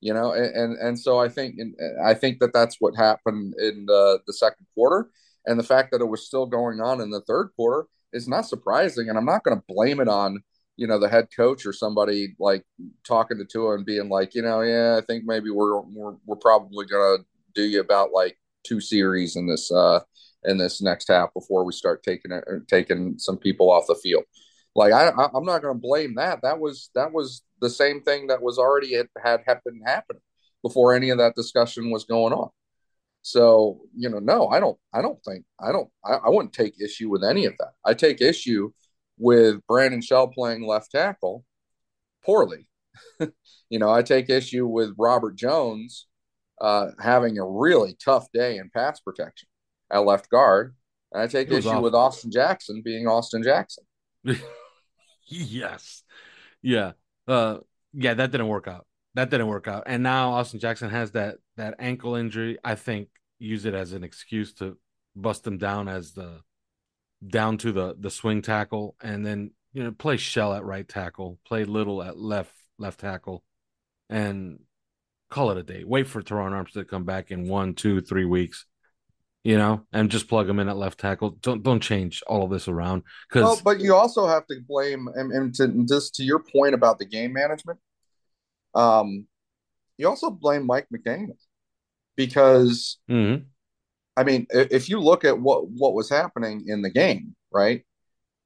[0.00, 1.54] You know, and, and and so I think
[2.04, 5.08] I think that that's what happened in the the second quarter,
[5.46, 8.48] and the fact that it was still going on in the third quarter is not
[8.48, 9.08] surprising.
[9.08, 10.42] And I'm not going to blame it on
[10.78, 12.64] you know the head coach or somebody like
[13.04, 16.36] talking to Tua and being like, you know, yeah, I think maybe we're we're, we're
[16.36, 17.18] probably gonna
[17.54, 20.00] do you about like two series in this uh
[20.44, 24.22] in this next half before we start taking it taking some people off the field.
[24.76, 26.40] Like I, I'm not going to blame that.
[26.42, 30.22] That was that was the same thing that was already had, had had happening
[30.62, 32.50] before any of that discussion was going on.
[33.22, 34.78] So you know, no, I don't.
[34.94, 35.90] I don't think I don't.
[36.04, 37.72] I, I wouldn't take issue with any of that.
[37.84, 38.70] I take issue
[39.18, 41.44] with Brandon Shell playing left tackle
[42.24, 42.66] poorly.
[43.70, 46.06] you know, I take issue with Robert Jones
[46.60, 49.48] uh, having a really tough day in pass protection
[49.90, 50.74] at left guard.
[51.12, 51.82] And I take issue awful.
[51.82, 53.84] with Austin Jackson being Austin Jackson.
[55.26, 56.02] yes.
[56.62, 56.92] Yeah.
[57.26, 57.58] Uh,
[57.94, 58.86] yeah, that didn't work out.
[59.14, 59.84] That didn't work out.
[59.86, 62.58] And now Austin Jackson has that that ankle injury.
[62.62, 63.08] I think
[63.38, 64.76] use it as an excuse to
[65.16, 66.40] bust him down as the
[67.26, 71.38] down to the the swing tackle, and then you know play Shell at right tackle,
[71.46, 73.44] play Little at left left tackle,
[74.08, 74.60] and
[75.30, 75.84] call it a day.
[75.84, 78.66] Wait for Terron Armstead to come back in one, two, three weeks,
[79.44, 81.30] you know, and just plug him in at left tackle.
[81.40, 83.44] Don't don't change all of this around because.
[83.44, 86.98] Well, but you also have to blame and, and to just to your point about
[86.98, 87.78] the game management.
[88.74, 89.26] Um,
[89.96, 91.36] you also blame Mike McDaniel
[92.16, 93.44] because mm-hmm.
[94.18, 97.84] I mean, if you look at what what was happening in the game, right?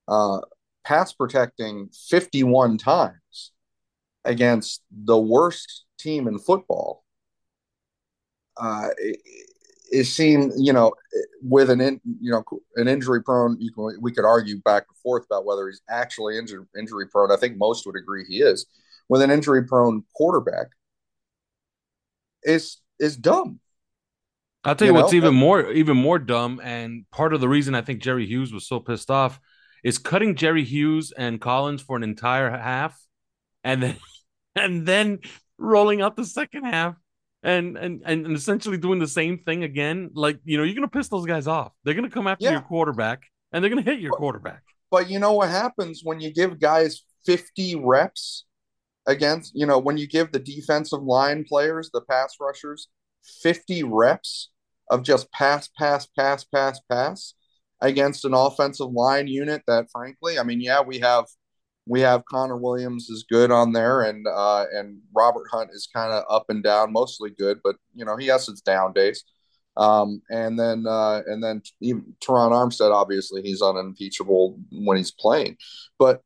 [0.06, 0.40] Uh,
[0.84, 3.52] pass protecting 51 times
[4.24, 7.04] against the worst team in football.
[8.58, 9.16] Uh, it,
[9.92, 10.92] it seemed, you know,
[11.42, 12.44] with an in, you know
[12.76, 16.38] an injury prone, you can we could argue back and forth about whether he's actually
[16.38, 17.32] injury injury prone.
[17.32, 18.66] I think most would agree he is.
[19.08, 20.68] With an injury prone quarterback,
[22.42, 23.60] is is dumb.
[24.64, 25.18] I'll tell you, you what's know?
[25.18, 28.66] even more even more dumb, and part of the reason I think Jerry Hughes was
[28.66, 29.40] so pissed off
[29.82, 32.98] is cutting Jerry Hughes and Collins for an entire half,
[33.64, 33.96] and then
[34.54, 35.18] and then
[35.58, 36.94] rolling out the second half
[37.42, 40.10] and and and essentially doing the same thing again.
[40.14, 41.72] Like you know, you're gonna piss those guys off.
[41.84, 42.52] They're gonna come after yeah.
[42.52, 44.62] your quarterback, and they're gonna hit your but, quarterback.
[44.90, 48.44] But you know what happens when you give guys 50 reps
[49.06, 52.88] against you know when you give the defensive line players, the pass rushers,
[53.42, 54.50] 50 reps
[54.92, 57.34] of just pass, pass, pass, pass, pass
[57.80, 61.24] against an offensive line unit that, frankly, I mean, yeah, we have
[61.86, 66.12] we have Connor Williams is good on there, and uh, and Robert Hunt is kind
[66.12, 69.24] of up and down, mostly good, but you know he has his down days.
[69.76, 75.56] Um, and then uh, and then even Terron Armstead, obviously, he's unimpeachable when he's playing,
[75.98, 76.22] but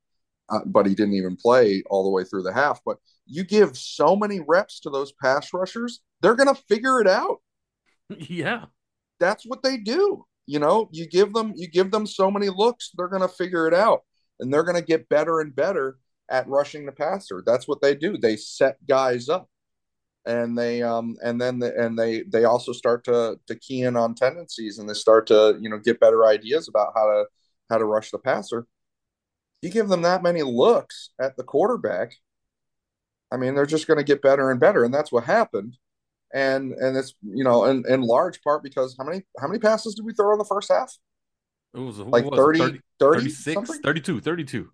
[0.51, 2.81] uh, but he didn't even play all the way through the half.
[2.85, 7.39] But you give so many reps to those pass rushers, they're gonna figure it out.
[8.29, 8.67] Yeah,
[9.21, 10.25] That's what they do.
[10.47, 13.75] You know, you give them you give them so many looks, they're gonna figure it
[13.75, 14.03] out,
[14.41, 15.99] and they're gonna get better and better
[16.31, 17.43] at rushing the passer.
[17.47, 18.19] That's what they do.
[18.19, 19.49] They set guys up
[20.27, 23.97] and they um and then the, and they they also start to to key in
[23.97, 27.25] on tendencies and they start to you know get better ideas about how to
[27.71, 28.67] how to rush the passer
[29.63, 32.15] you give them that many looks at the quarterback
[33.33, 35.77] i mean they're just going to get better and better and that's what happened
[36.37, 39.95] and and it's you know in, in large part because how many how many passes
[39.95, 40.93] did we throw in the first half?
[41.75, 43.83] It was like was it, 30 30 36, something?
[43.83, 44.71] 32, 32.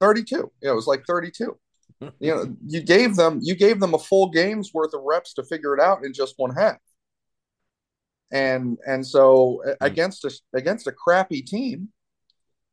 [0.00, 1.58] 32 yeah it was like 32
[2.00, 5.42] you know you gave them you gave them a full game's worth of reps to
[5.42, 6.76] figure it out in just one half.
[8.30, 11.88] And and so uh, against a against a crappy team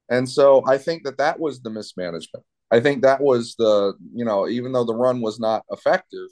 [0.09, 2.45] and so i think that that was the mismanagement.
[2.69, 6.27] I think that was the you know even though the run was not effective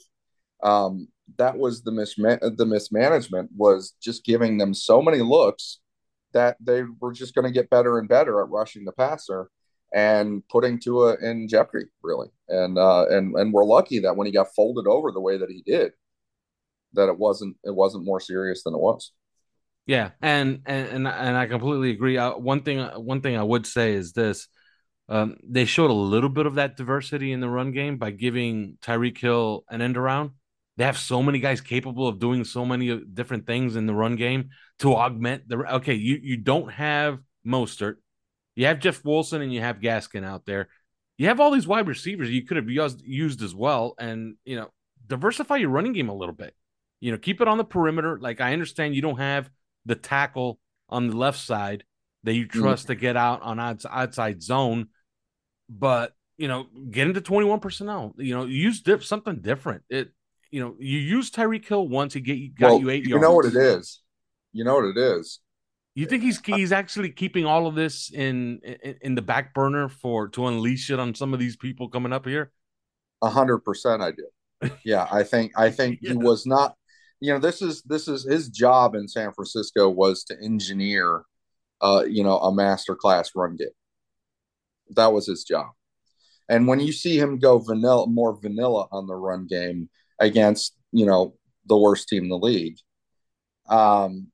[0.62, 5.80] um that was the misma- the mismanagement was just giving them so many looks
[6.32, 9.48] that they were just going to get better and better at rushing the passer
[9.94, 12.28] and putting Tua in jeopardy, really.
[12.48, 15.50] And uh, and and we're lucky that when he got folded over the way that
[15.50, 15.92] he did,
[16.94, 19.12] that it wasn't it wasn't more serious than it was.
[19.86, 22.18] Yeah, and and and, and I completely agree.
[22.18, 24.48] Uh, one thing one thing I would say is this:
[25.08, 28.78] um, they showed a little bit of that diversity in the run game by giving
[28.82, 30.32] Tyreek Hill an end around.
[30.76, 34.16] They have so many guys capable of doing so many different things in the run
[34.16, 34.50] game
[34.80, 35.58] to augment the.
[35.76, 37.96] Okay, you you don't have Mostert,
[38.56, 40.68] you have Jeff Wilson, and you have Gaskin out there.
[41.16, 44.56] You have all these wide receivers you could have used, used as well, and you
[44.56, 44.72] know
[45.06, 46.54] diversify your running game a little bit.
[47.00, 48.18] You know, keep it on the perimeter.
[48.18, 49.48] Like I understand you don't have
[49.86, 50.58] the tackle
[50.88, 51.84] on the left side
[52.24, 52.88] that you trust mm.
[52.88, 54.88] to get out on outside, outside zone,
[55.68, 58.14] but you know, get into 21 personnel.
[58.16, 59.82] You know, use dip, something different.
[59.88, 60.10] It
[60.54, 63.22] you know, you use Tyreek Hill once he get got well, you eight you yards.
[63.22, 64.02] know what it is.
[64.52, 65.40] You know what it is.
[65.96, 69.88] You think he's he's actually keeping all of this in, in in the back burner
[69.88, 72.52] for to unleash it on some of these people coming up here?
[73.20, 74.70] A hundred percent, I do.
[74.84, 76.12] Yeah, I think I think yeah.
[76.12, 76.76] he was not.
[77.18, 81.24] You know, this is this is his job in San Francisco was to engineer,
[81.80, 83.68] uh, you know, a master class run game.
[84.90, 85.70] That was his job,
[86.48, 91.06] and when you see him go vanilla, more vanilla on the run game, against you
[91.06, 91.34] know
[91.66, 92.76] the worst team in the league.
[93.68, 94.28] Um,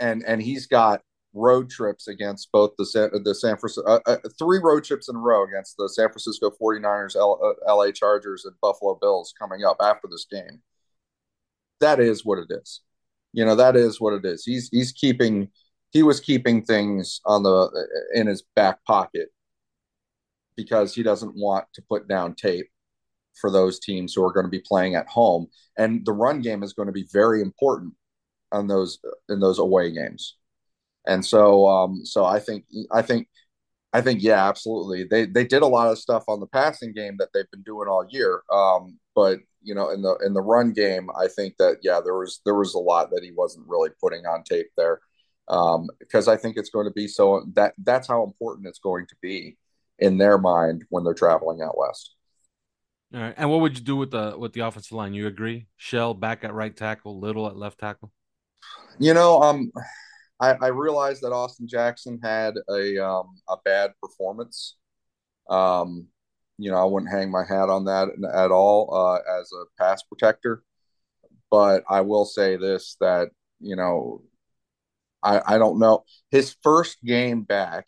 [0.00, 1.00] and and he's got
[1.34, 5.16] road trips against both the San, the San Francisco uh, uh, three road trips in
[5.16, 9.64] a row against the San Francisco 49ers, L, uh, LA Chargers and Buffalo Bills coming
[9.64, 10.62] up after this game.
[11.80, 12.80] That is what it is.
[13.32, 14.44] You know, that is what it is.
[14.44, 15.48] He's he's keeping
[15.90, 19.28] he was keeping things on the in his back pocket
[20.56, 22.68] because he doesn't want to put down tape
[23.40, 25.48] for those teams who are going to be playing at home.
[25.76, 27.94] And the run game is going to be very important
[28.52, 30.36] on those in those away games.
[31.06, 33.28] And so, um, so I think, I think,
[33.92, 35.04] I think, yeah, absolutely.
[35.04, 37.88] They they did a lot of stuff on the passing game that they've been doing
[37.88, 38.42] all year.
[38.52, 42.16] Um, but you know, in the in the run game, I think that yeah, there
[42.18, 45.00] was there was a lot that he wasn't really putting on tape there.
[45.48, 49.06] Um, because I think it's going to be so that that's how important it's going
[49.06, 49.56] to be
[49.98, 52.14] in their mind when they're traveling out west.
[53.14, 53.34] All right.
[53.36, 55.14] And what would you do with the with the offensive line?
[55.14, 55.66] You agree?
[55.76, 58.12] Shell back at right tackle, Little at left tackle.
[58.98, 59.72] You know, um,
[60.40, 64.76] I, I realized that Austin Jackson had a um, a bad performance.
[65.48, 66.08] Um,
[66.58, 70.02] you know, I wouldn't hang my hat on that at all uh, as a pass
[70.02, 70.62] protector.
[71.50, 73.30] But I will say this: that
[73.60, 74.22] you know,
[75.22, 77.86] I I don't know his first game back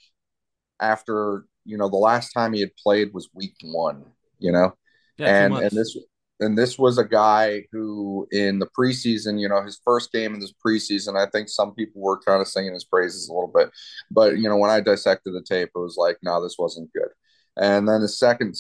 [0.80, 4.04] after you know the last time he had played was week one.
[4.38, 4.74] You know,
[5.20, 5.96] yeah, and and this
[6.40, 10.40] and this was a guy who in the preseason, you know, his first game in
[10.40, 13.70] this preseason, I think some people were kind of singing his praises a little bit.
[14.10, 17.10] But you know, when I dissected the tape, it was like, no, this wasn't good.
[17.56, 18.54] And then the second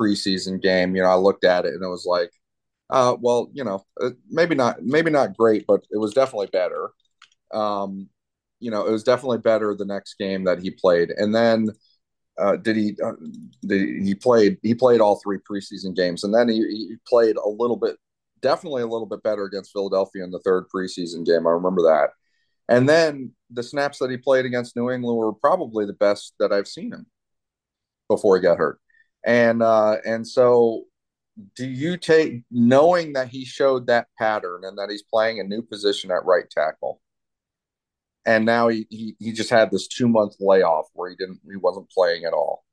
[0.00, 2.30] preseason game, you know, I looked at it and it was like,
[2.90, 6.90] uh, well, you know, uh, maybe not, maybe not great, but it was definitely better.
[7.52, 8.08] Um,
[8.60, 11.10] you know, it was definitely better the next game that he played.
[11.10, 11.70] And then
[12.38, 13.12] uh, did he uh,
[13.66, 17.48] did he, played he played all three preseason games and then he, he, played a
[17.48, 17.96] little bit
[18.42, 21.46] definitely a little bit better against Philadelphia in the third preseason game.
[21.46, 22.10] I remember that.
[22.68, 26.52] And then the snaps that he played against New England were probably the best that
[26.52, 27.06] I've seen him
[28.08, 28.80] before he got hurt.
[29.24, 30.84] And uh, and so
[31.56, 35.62] do you take knowing that he showed that pattern and that he's playing a new
[35.62, 37.00] position at right tackle
[38.26, 41.56] and now he he, he just had this two month layoff where he didn't he
[41.56, 42.64] wasn't playing at all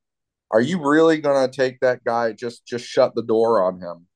[0.50, 4.06] are you really to take that guy just just shut the door on him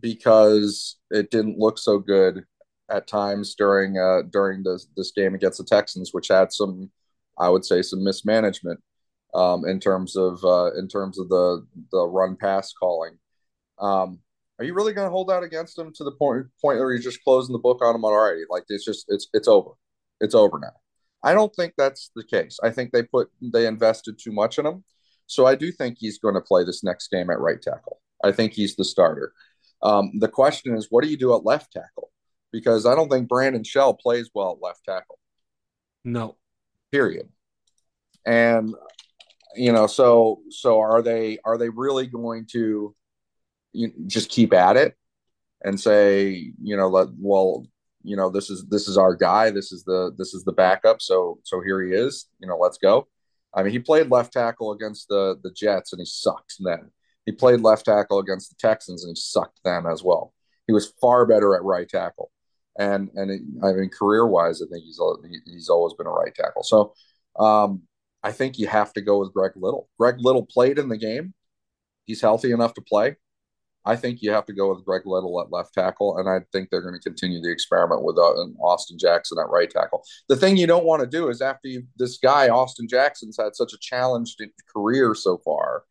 [0.00, 2.44] because it didn't look so good
[2.90, 6.90] at times during uh during this this game against the Texans which had some
[7.38, 8.80] I would say some mismanagement
[9.34, 13.18] um in terms of uh in terms of the the run pass calling
[13.78, 14.20] um,
[14.58, 17.02] are you really going to hold out against him to the point point where you're
[17.02, 18.42] just closing the book on him already?
[18.48, 19.70] Like it's just it's it's over.
[20.20, 20.72] It's over now.
[21.22, 22.58] I don't think that's the case.
[22.62, 24.84] I think they put they invested too much in him.
[25.26, 28.00] So I do think he's going to play this next game at right tackle.
[28.22, 29.32] I think he's the starter.
[29.82, 32.10] Um, the question is, what do you do at left tackle?
[32.52, 35.18] Because I don't think Brandon Shell plays well at left tackle.
[36.04, 36.36] No.
[36.92, 37.28] Period.
[38.26, 38.74] And
[39.56, 42.94] you know, so so are they are they really going to
[43.72, 44.96] you know, just keep at it
[45.62, 47.66] and say, you know, let, well,
[48.04, 49.50] you know, this is this is our guy.
[49.50, 51.00] This is the this is the backup.
[51.00, 52.28] So so here he is.
[52.38, 53.08] You know, let's go.
[53.54, 56.90] I mean, he played left tackle against the the Jets and he sucked then.
[57.24, 60.34] He played left tackle against the Texans and he sucked then as well.
[60.66, 62.30] He was far better at right tackle.
[62.78, 65.00] And and it, I mean, career wise, I think he's
[65.46, 66.62] he's always been a right tackle.
[66.62, 66.92] So
[67.38, 67.82] um,
[68.22, 69.88] I think you have to go with Greg Little.
[69.98, 71.32] Greg Little played in the game.
[72.04, 73.16] He's healthy enough to play.
[73.86, 76.70] I think you have to go with Greg Little at left tackle, and I think
[76.70, 78.32] they're going to continue the experiment with uh,
[78.62, 80.02] Austin Jackson at right tackle.
[80.28, 83.54] The thing you don't want to do is after you, this guy Austin Jackson's had
[83.54, 84.40] such a challenged
[84.74, 85.84] career so far,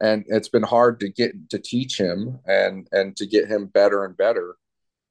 [0.00, 4.04] and it's been hard to get to teach him and and to get him better
[4.04, 4.56] and better.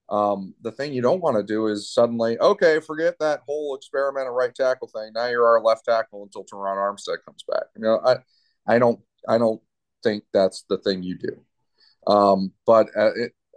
[0.10, 4.28] Um, the thing you don't want to do is suddenly okay, forget that whole experiment
[4.28, 5.12] at right tackle thing.
[5.14, 7.66] Now you're our left tackle until Terron Armstead comes back.
[7.76, 8.18] You know, I
[8.68, 9.62] I don't I don't
[10.04, 11.45] think that's the thing you do.
[12.08, 13.14] Um, but at,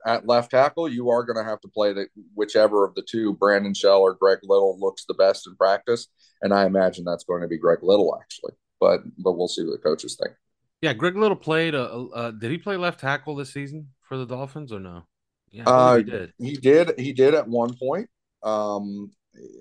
[0.07, 3.35] at, left tackle, you are going to have to play the whichever of the two,
[3.35, 6.09] Brandon Shell or Greg Little, looks the best in practice,
[6.43, 8.55] and I imagine that's going to be Greg Little actually.
[8.81, 10.35] But but we'll see what the coaches think.
[10.81, 11.75] Yeah, Greg Little played.
[11.75, 15.05] Uh, uh, did he play left tackle this season for the Dolphins or no?
[15.51, 16.33] Yeah, uh, he did.
[16.39, 16.99] He did.
[16.99, 18.09] He did at one point.
[18.43, 19.11] Um,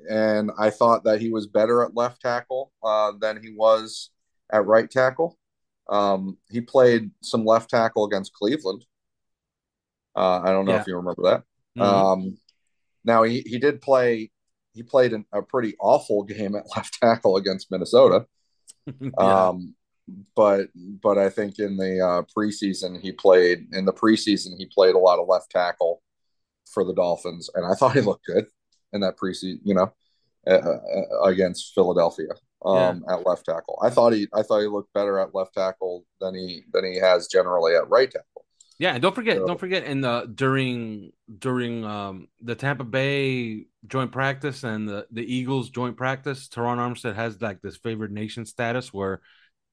[0.09, 4.11] and I thought that he was better at left tackle uh, than he was
[4.51, 5.36] at right tackle.
[5.89, 8.85] Um, he played some left tackle against Cleveland.
[10.15, 10.81] Uh, I don't know yeah.
[10.81, 11.43] if you remember that.
[11.77, 11.81] Mm-hmm.
[11.81, 12.37] Um,
[13.03, 14.31] now he, he did play.
[14.73, 18.25] He played an, a pretty awful game at left tackle against Minnesota.
[18.99, 19.09] yeah.
[19.17, 19.75] Um,
[20.35, 24.95] but but I think in the uh, preseason he played in the preseason he played
[24.95, 26.01] a lot of left tackle
[26.71, 28.47] for the Dolphins, and I thought he looked good
[28.93, 29.59] in that preseason.
[29.63, 29.93] You know,
[30.47, 32.29] uh, uh against Philadelphia
[32.67, 33.15] um, yeah.
[33.15, 33.79] at left tackle.
[33.81, 36.99] I thought he I thought he looked better at left tackle than he than he
[36.99, 38.45] has generally at right tackle.
[38.79, 43.65] Yeah, and don't forget, so, don't forget in the during during um, the Tampa Bay
[43.87, 48.45] joint practice and the the Eagles joint practice, Terron Armstead has like this favored nation
[48.45, 49.21] status where,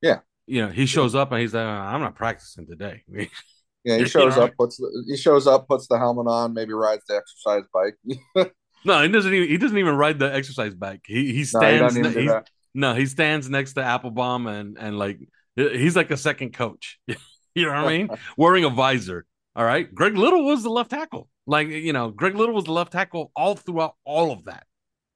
[0.00, 3.02] yeah, you know, he shows up and he's like, I'm not practicing today.
[3.84, 7.04] yeah, he shows up, puts the, he shows up, puts the helmet on, maybe rides
[7.06, 8.50] the exercise bike.
[8.86, 11.02] no, he doesn't even he doesn't even ride the exercise bike.
[11.06, 11.94] He he stands.
[11.94, 12.30] No, he
[12.74, 15.18] no, he stands next to Applebaum and and like
[15.56, 16.98] he's like a second coach.
[17.06, 18.08] you know what I mean?
[18.36, 19.26] Wearing a visor.
[19.56, 19.92] All right.
[19.94, 21.28] Greg Little was the left tackle.
[21.46, 24.66] Like, you know, Greg Little was the left tackle all throughout all of that.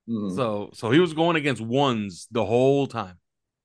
[0.08, 0.36] Mm-hmm.
[0.36, 3.18] So so he was going against ones the whole time.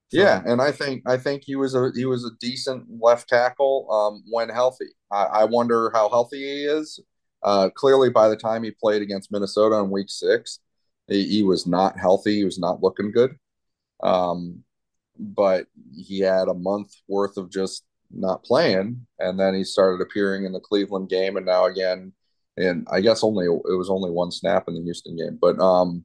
[0.10, 3.30] So, yeah, and I think I think he was a he was a decent left
[3.30, 4.88] tackle um, when healthy.
[5.12, 7.00] I, I wonder how healthy he is.
[7.44, 10.60] Uh, clearly, by the time he played against Minnesota in Week Six,
[11.08, 12.38] he, he was not healthy.
[12.38, 13.36] He was not looking good.
[14.04, 14.64] Um,
[15.18, 20.46] but he had a month worth of just not playing, and then he started appearing
[20.46, 22.14] in the Cleveland game, and now again,
[22.58, 26.04] and I guess only it was only one snap in the Houston game, but um,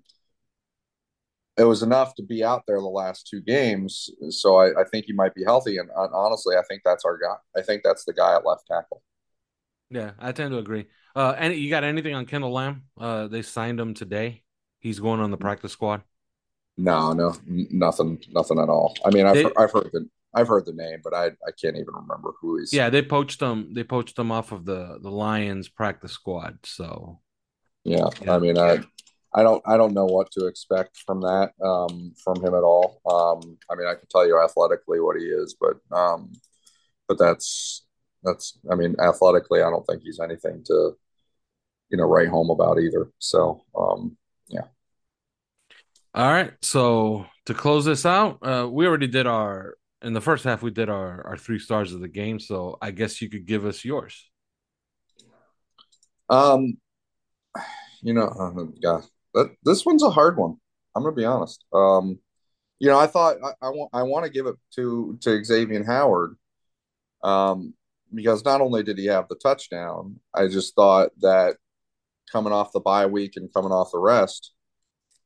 [1.58, 4.08] it was enough to be out there the last two games.
[4.30, 7.18] So I, I think he might be healthy, and uh, honestly, I think that's our
[7.18, 7.36] guy.
[7.56, 9.02] I think that's the guy at left tackle.
[9.90, 10.86] Yeah, I tend to agree.
[11.16, 12.82] Uh, and you got anything on Kendall Lamm?
[12.98, 14.42] Uh, they signed him today.
[14.78, 16.02] He's going on the practice squad.
[16.78, 18.96] No, no, nothing, nothing at all.
[19.04, 21.76] I mean, I've, they, I've heard the I've heard the name, but I I can't
[21.76, 22.72] even remember who he's.
[22.72, 23.74] Yeah, they poached them.
[23.74, 26.58] They poached them off of the the Lions practice squad.
[26.64, 27.20] So.
[27.84, 28.36] Yeah, yeah.
[28.36, 28.78] I mean, I
[29.34, 33.00] I don't I don't know what to expect from that um, from him at all.
[33.10, 36.32] Um, I mean, I can tell you athletically what he is, but um,
[37.08, 37.86] but that's
[38.22, 40.96] that's I mean, athletically, I don't think he's anything to
[41.90, 43.10] you know write home about either.
[43.18, 44.16] So um,
[46.14, 46.52] all right.
[46.62, 50.70] So to close this out, uh, we already did our in the first half we
[50.70, 53.84] did our our three stars of the game, so I guess you could give us
[53.84, 54.30] yours.
[56.30, 56.78] Um,
[58.02, 58.30] you know,
[59.34, 60.56] oh, this one's a hard one.
[60.94, 61.64] I'm gonna be honest.
[61.72, 62.18] Um,
[62.78, 65.84] you know, I thought I, I want I want to give it to to Xavier
[65.84, 66.36] Howard,
[67.24, 67.74] um,
[68.14, 71.56] because not only did he have the touchdown, I just thought that
[72.30, 74.52] coming off the bye week and coming off the rest,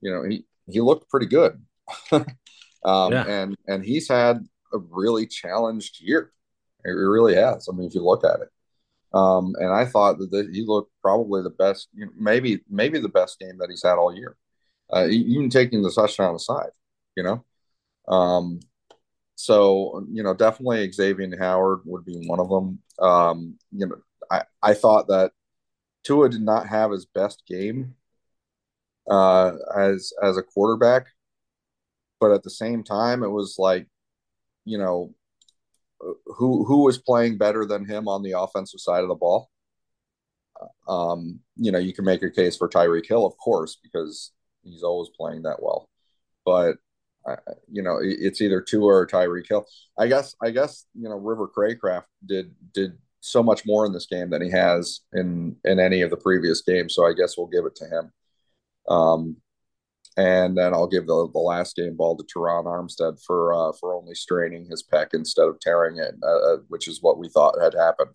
[0.00, 1.62] you know, he he looked pretty good.
[2.12, 2.26] um,
[2.84, 3.24] Yeah.
[3.26, 4.38] and and he's had
[4.72, 6.32] a really challenged year.
[6.84, 7.68] It really has.
[7.68, 8.48] I mean, if you look at it.
[9.14, 12.98] Um, and I thought that the, he looked probably the best, you know, maybe maybe
[12.98, 14.36] the best game that he's had all year.
[14.92, 16.70] Uh, even taking the touchdown aside,
[17.16, 17.44] you know.
[18.08, 18.60] Um,
[19.36, 22.80] so you know, definitely Xavier Howard would be one of them.
[22.98, 23.96] Um, you know,
[24.30, 25.32] I I thought that
[26.04, 27.94] Tua did not have his best game
[29.10, 31.06] uh, as as a quarterback,
[32.20, 33.86] but at the same time, it was like,
[34.64, 35.14] you know,
[36.26, 39.50] who who was playing better than him on the offensive side of the ball?
[40.88, 44.32] Um, you know, you can make a case for Tyreek Hill, of course, because
[44.62, 45.88] he's always playing that well.
[46.44, 46.76] But
[47.26, 47.36] uh,
[47.70, 49.66] you know, it- it's either Tua or Tyreek Hill.
[49.98, 54.06] I guess I guess you know River Cracraft did did so much more in this
[54.06, 56.94] game than he has in in any of the previous games.
[56.94, 58.12] So I guess we'll give it to him.
[58.88, 59.36] Um,
[60.16, 63.94] and then I'll give the, the last game ball to Terron Armstead for uh, for
[63.94, 67.74] only straining his pec instead of tearing it, uh, which is what we thought had
[67.74, 68.14] happened,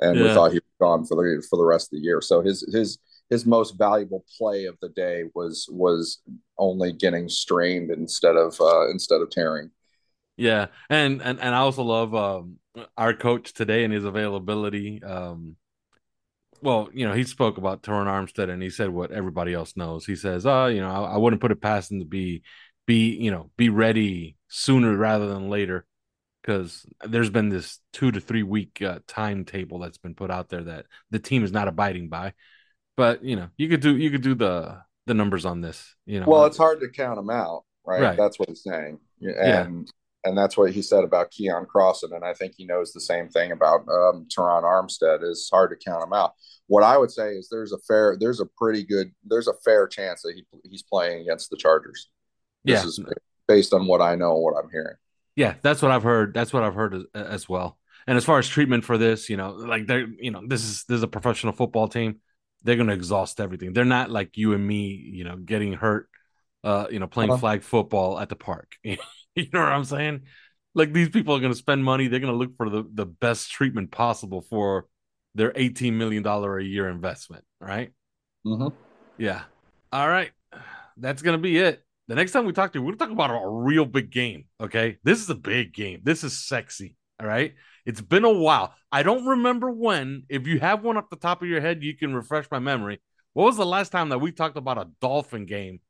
[0.00, 2.20] and we thought he was gone for the for the rest of the year.
[2.22, 2.98] So his his
[3.28, 6.22] his most valuable play of the day was was
[6.58, 9.70] only getting strained instead of uh, instead of tearing.
[10.36, 12.58] Yeah, and and and I also love um
[12.96, 15.02] our coach today and his availability.
[15.02, 15.56] Um,
[16.64, 20.06] well, you know, he spoke about Terron Armstead and he said what everybody else knows.
[20.06, 22.42] He says, "Uh, you know, I, I wouldn't put it past him to be,
[22.86, 25.86] be, you know, be ready sooner rather than later."
[26.40, 30.64] Because there's been this two to three week uh, timetable that's been put out there
[30.64, 32.32] that the team is not abiding by.
[32.96, 35.94] But you know, you could do you could do the the numbers on this.
[36.06, 38.00] You know, Well, it's hard to count them out, right?
[38.00, 38.16] Right.
[38.16, 39.68] That's what he's saying, and Yeah.
[40.24, 43.28] And that's what he said about Keion Crossen, and I think he knows the same
[43.28, 45.22] thing about um, Terron Armstead.
[45.22, 46.32] Is hard to count him out.
[46.66, 49.86] What I would say is there's a fair, there's a pretty good, there's a fair
[49.86, 52.08] chance that he he's playing against the Chargers.
[52.64, 52.86] This Yeah.
[52.88, 53.00] is
[53.46, 54.96] based on what I know and what I'm hearing.
[55.36, 56.32] Yeah, that's what I've heard.
[56.32, 57.78] That's what I've heard as, as well.
[58.06, 60.84] And as far as treatment for this, you know, like they're, you know, this is
[60.84, 62.20] this is a professional football team.
[62.62, 63.72] They're going to exhaust everything.
[63.72, 66.08] They're not like you and me, you know, getting hurt,
[66.62, 67.40] uh, you know, playing Uh-huh.
[67.40, 68.76] flag football at the park.
[69.36, 70.22] you know what I'm saying?
[70.74, 72.08] Like these people are going to spend money.
[72.08, 74.86] They're going to look for the the best treatment possible for
[75.34, 77.92] their 18 million dollar a year investment, right?
[78.46, 78.68] Mm-hmm.
[79.18, 79.42] Yeah.
[79.92, 80.30] All right.
[80.96, 81.82] That's going to be it.
[82.06, 84.10] The next time we talk to you, we're going to talk about a real big
[84.10, 84.44] game.
[84.60, 84.98] Okay.
[85.04, 86.00] This is a big game.
[86.02, 86.96] This is sexy.
[87.20, 87.54] All right.
[87.86, 88.74] It's been a while.
[88.92, 90.24] I don't remember when.
[90.28, 93.00] If you have one off the top of your head, you can refresh my memory.
[93.32, 95.80] What was the last time that we talked about a Dolphin game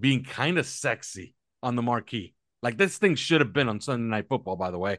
[0.00, 2.34] being kind of sexy on the marquee?
[2.62, 4.98] Like this thing should have been on Sunday Night Football, by the way.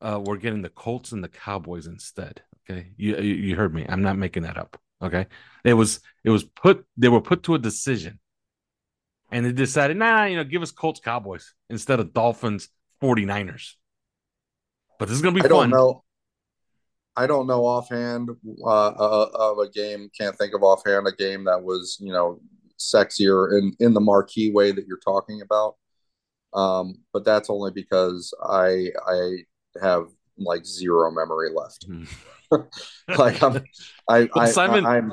[0.00, 2.42] Uh, we're getting the Colts and the Cowboys instead.
[2.70, 2.88] Okay.
[2.96, 3.86] You, you heard me.
[3.88, 4.80] I'm not making that up.
[5.02, 5.26] Okay.
[5.64, 8.18] It was it was put they were put to a decision.
[9.30, 12.68] And they decided, nah, you know, give us Colts Cowboys instead of Dolphins
[13.02, 13.74] 49ers.
[14.98, 15.50] But this is gonna be I fun.
[15.50, 16.04] don't know.
[17.16, 18.30] I don't know offhand
[18.64, 20.10] uh, uh, of a game.
[20.18, 22.40] Can't think of offhand a game that was you know
[22.78, 25.76] sexier in in the marquee way that you're talking about.
[26.54, 29.38] Um, but that's only because I I
[29.80, 31.86] have like zero memory left.
[31.86, 32.04] Hmm.
[33.16, 33.64] like I'm
[34.08, 35.12] I, I, Simon I I'm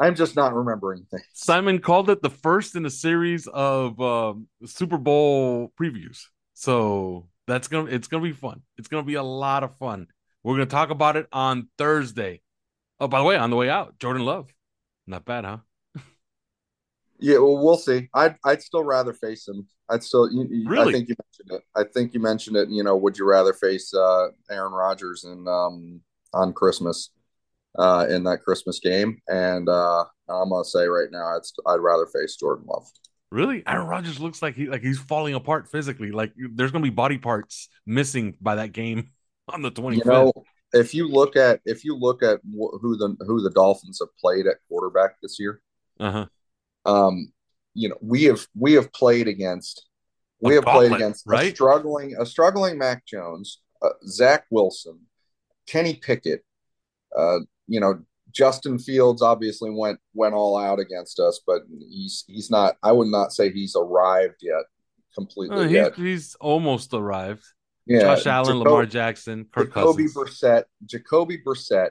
[0.00, 1.26] I'm just not remembering things.
[1.34, 6.22] Simon called it the first in a series of um, Super Bowl previews.
[6.54, 8.62] So that's gonna it's gonna be fun.
[8.78, 10.06] It's gonna be a lot of fun.
[10.42, 12.40] We're gonna talk about it on Thursday.
[12.98, 14.52] Oh, by the way, on the way out, Jordan Love.
[15.06, 15.58] Not bad, huh?
[17.20, 18.08] Yeah, well, we'll see.
[18.14, 19.66] I'd I'd still rather face him.
[19.88, 20.30] I'd still.
[20.32, 20.88] You, you- Really?
[20.88, 21.62] I think you mentioned it.
[21.76, 22.68] I think you mentioned it.
[22.70, 26.00] You know, would you rather face uh, Aaron Rodgers in um,
[26.32, 27.10] on Christmas
[27.78, 29.20] uh, in that Christmas game?
[29.28, 32.86] And uh, I'm gonna say right now, I'd I'd rather face Jordan Love.
[33.30, 33.62] Really?
[33.66, 36.10] Aaron Rodgers looks like he like he's falling apart physically.
[36.10, 39.10] Like there's gonna be body parts missing by that game
[39.48, 39.96] on the 25th.
[39.96, 40.32] You know,
[40.72, 44.08] if you look at if you look at wh- who the who the Dolphins have
[44.20, 45.60] played at quarterback this year,
[45.98, 46.26] uh-huh.
[46.86, 47.32] Um,
[47.74, 49.86] you know, we have we have played against
[50.40, 51.52] we A have played against right?
[51.52, 55.00] a struggling a struggling Mac Jones, uh, Zach Wilson,
[55.66, 56.44] Kenny Pickett.
[57.16, 58.00] Uh, you know,
[58.32, 62.76] Justin Fields obviously went went all out against us, but he's he's not.
[62.82, 64.64] I would not say he's arrived yet
[65.14, 65.94] completely Uh, yet.
[65.96, 67.44] he's, he's almost arrived.
[67.86, 70.14] Yeah, Josh Allen, Jacob- Lamar Jackson, Kirk Jacoby Cousins.
[70.16, 71.90] Brissett, Jacoby Brissett,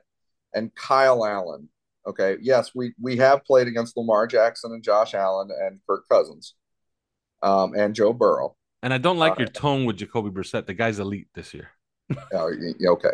[0.53, 1.67] and Kyle Allen.
[2.09, 6.55] Okay, yes, we we have played against Lamar Jackson and Josh Allen and Kirk Cousins,
[7.43, 8.55] um, and Joe Burrow.
[8.81, 10.65] And I don't like Uh, your tone with Jacoby Brissett.
[10.65, 11.69] The guy's elite this year.
[12.33, 12.51] Oh,
[12.87, 13.09] okay.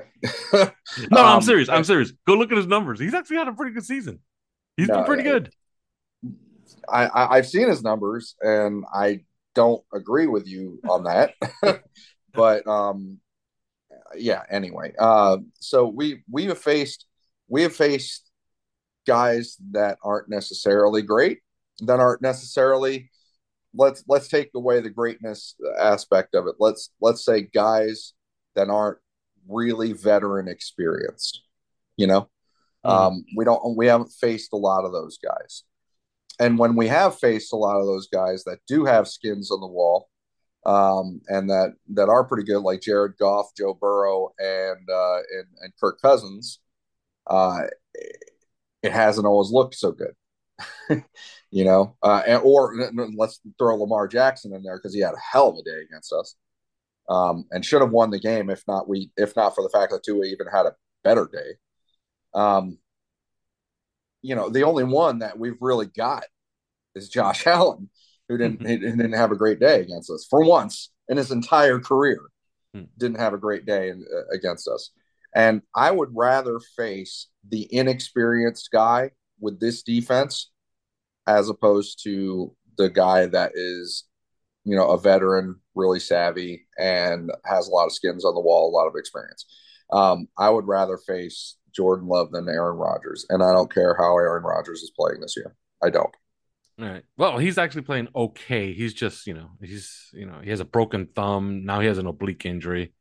[1.11, 1.67] No, I'm Um, serious.
[1.69, 2.11] I'm serious.
[2.25, 2.99] Go look at his numbers.
[2.99, 4.19] He's actually had a pretty good season.
[4.77, 5.51] He's No, been pretty good.
[6.87, 9.21] I, I I've seen his numbers, and I
[9.53, 11.33] don't agree with you on that.
[12.33, 13.19] but um,
[14.17, 14.43] yeah.
[14.49, 17.05] Anyway, uh, so we we have faced
[17.47, 18.24] we have faced
[19.05, 21.39] guys that aren't necessarily great,
[21.79, 23.09] that aren't necessarily.
[23.73, 26.55] Let's let's take away the greatness aspect of it.
[26.59, 28.13] Let's let's say guys
[28.55, 28.99] that aren't
[29.49, 31.41] really veteran experienced.
[31.97, 32.29] You know,
[32.85, 35.63] um, we don't we haven't faced a lot of those guys
[36.39, 39.61] and when we have faced a lot of those guys that do have skins on
[39.61, 40.09] the wall
[40.65, 45.47] um, and that that are pretty good like jared goff joe burrow and uh, and,
[45.61, 46.59] and kirk cousins
[47.27, 47.61] uh,
[48.85, 50.13] it hasn't always looked so good
[51.51, 52.73] you know uh, and, or
[53.17, 56.13] let's throw lamar jackson in there because he had a hell of a day against
[56.13, 56.35] us
[57.09, 59.91] um, and should have won the game if not we if not for the fact
[59.91, 61.57] that Tua even had a better day
[62.33, 62.77] um,
[64.25, 66.25] you know, the only one that we've really got
[66.95, 67.89] is Josh Allen,
[68.27, 68.67] who didn't Mhm.
[68.67, 72.19] he didn't have a great day against us for once in his entire career.
[72.73, 72.85] Hmm.
[72.97, 74.89] Didn't have a great day in, uh, against us,
[75.35, 80.51] and I would rather face the inexperienced guy with this defense
[81.27, 84.05] as opposed to the guy that is,
[84.63, 88.69] you know, a veteran, really savvy, and has a lot of skins on the wall,
[88.69, 89.45] a lot of experience.
[89.91, 94.17] Um, I would rather face Jordan Love than Aaron Rodgers, and I don't care how
[94.17, 95.55] Aaron Rodgers is playing this year.
[95.83, 96.15] I don't.
[96.79, 97.03] All right.
[97.17, 98.73] Well, he's actually playing okay.
[98.73, 101.65] He's just, you know, he's, you know, he has a broken thumb.
[101.65, 102.93] Now he has an oblique injury.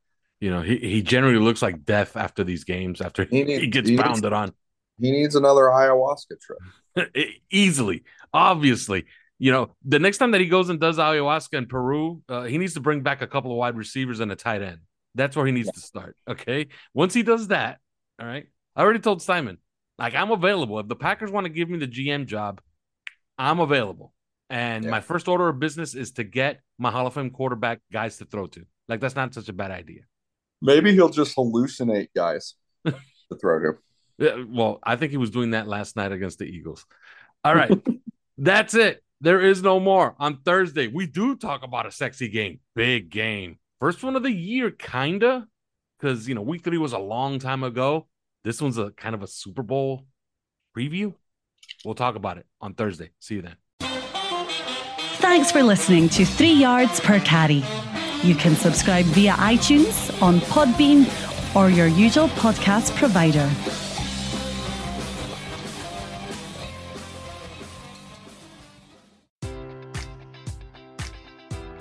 [0.45, 3.89] You know, he, he generally looks like death after these games, after He he, gets
[3.89, 4.53] he needs- pounded on
[5.01, 7.09] He needs another ayahuasca trip.
[7.51, 8.05] easily.
[8.35, 9.07] Obviously,
[9.39, 12.59] you know, the next time that he goes and does ayahuasca in Peru, uh, he
[12.59, 14.81] needs to bring back a couple of wide receivers and a tight end.
[15.15, 16.15] That's where he needs to start.
[16.29, 16.67] Okay.
[16.93, 17.79] Once he does that,
[18.21, 18.47] all right.
[18.77, 19.57] I already told Simon,
[19.99, 20.79] like, I'm available.
[20.79, 22.61] If the Packers want to give me the GM job,
[23.39, 24.13] I'm available.
[24.51, 24.91] And Yeah.
[24.91, 28.27] my first order of business is to get my Hall of Fame quarterback guys to
[28.27, 28.67] throw to.
[28.89, 30.03] Like, that's not such a bad idea.
[30.65, 32.55] Maybe he'll just hallucinate guys
[32.87, 32.95] to
[33.39, 33.79] throw to.
[34.17, 36.87] Yeah, well, I think he was doing that last night against the Eagles.
[37.45, 37.71] All right.
[38.39, 39.03] That's it.
[39.21, 40.15] There is no more.
[40.19, 42.61] On Thursday, we do talk about a sexy game.
[42.75, 43.59] Big game.
[43.79, 45.47] First one of the year, kinda.
[45.99, 48.07] Because you know, week three was a long time ago.
[48.43, 50.07] This one's a kind of a Super Bowl
[50.77, 51.13] preview.
[51.85, 53.11] We'll talk about it on Thursday.
[53.21, 53.57] See you then.
[55.19, 57.63] Thanks for listening to Three Yards Per Carry.
[58.25, 61.05] You can subscribe via iTunes, on Podbean,
[61.55, 63.51] or your usual podcast provider.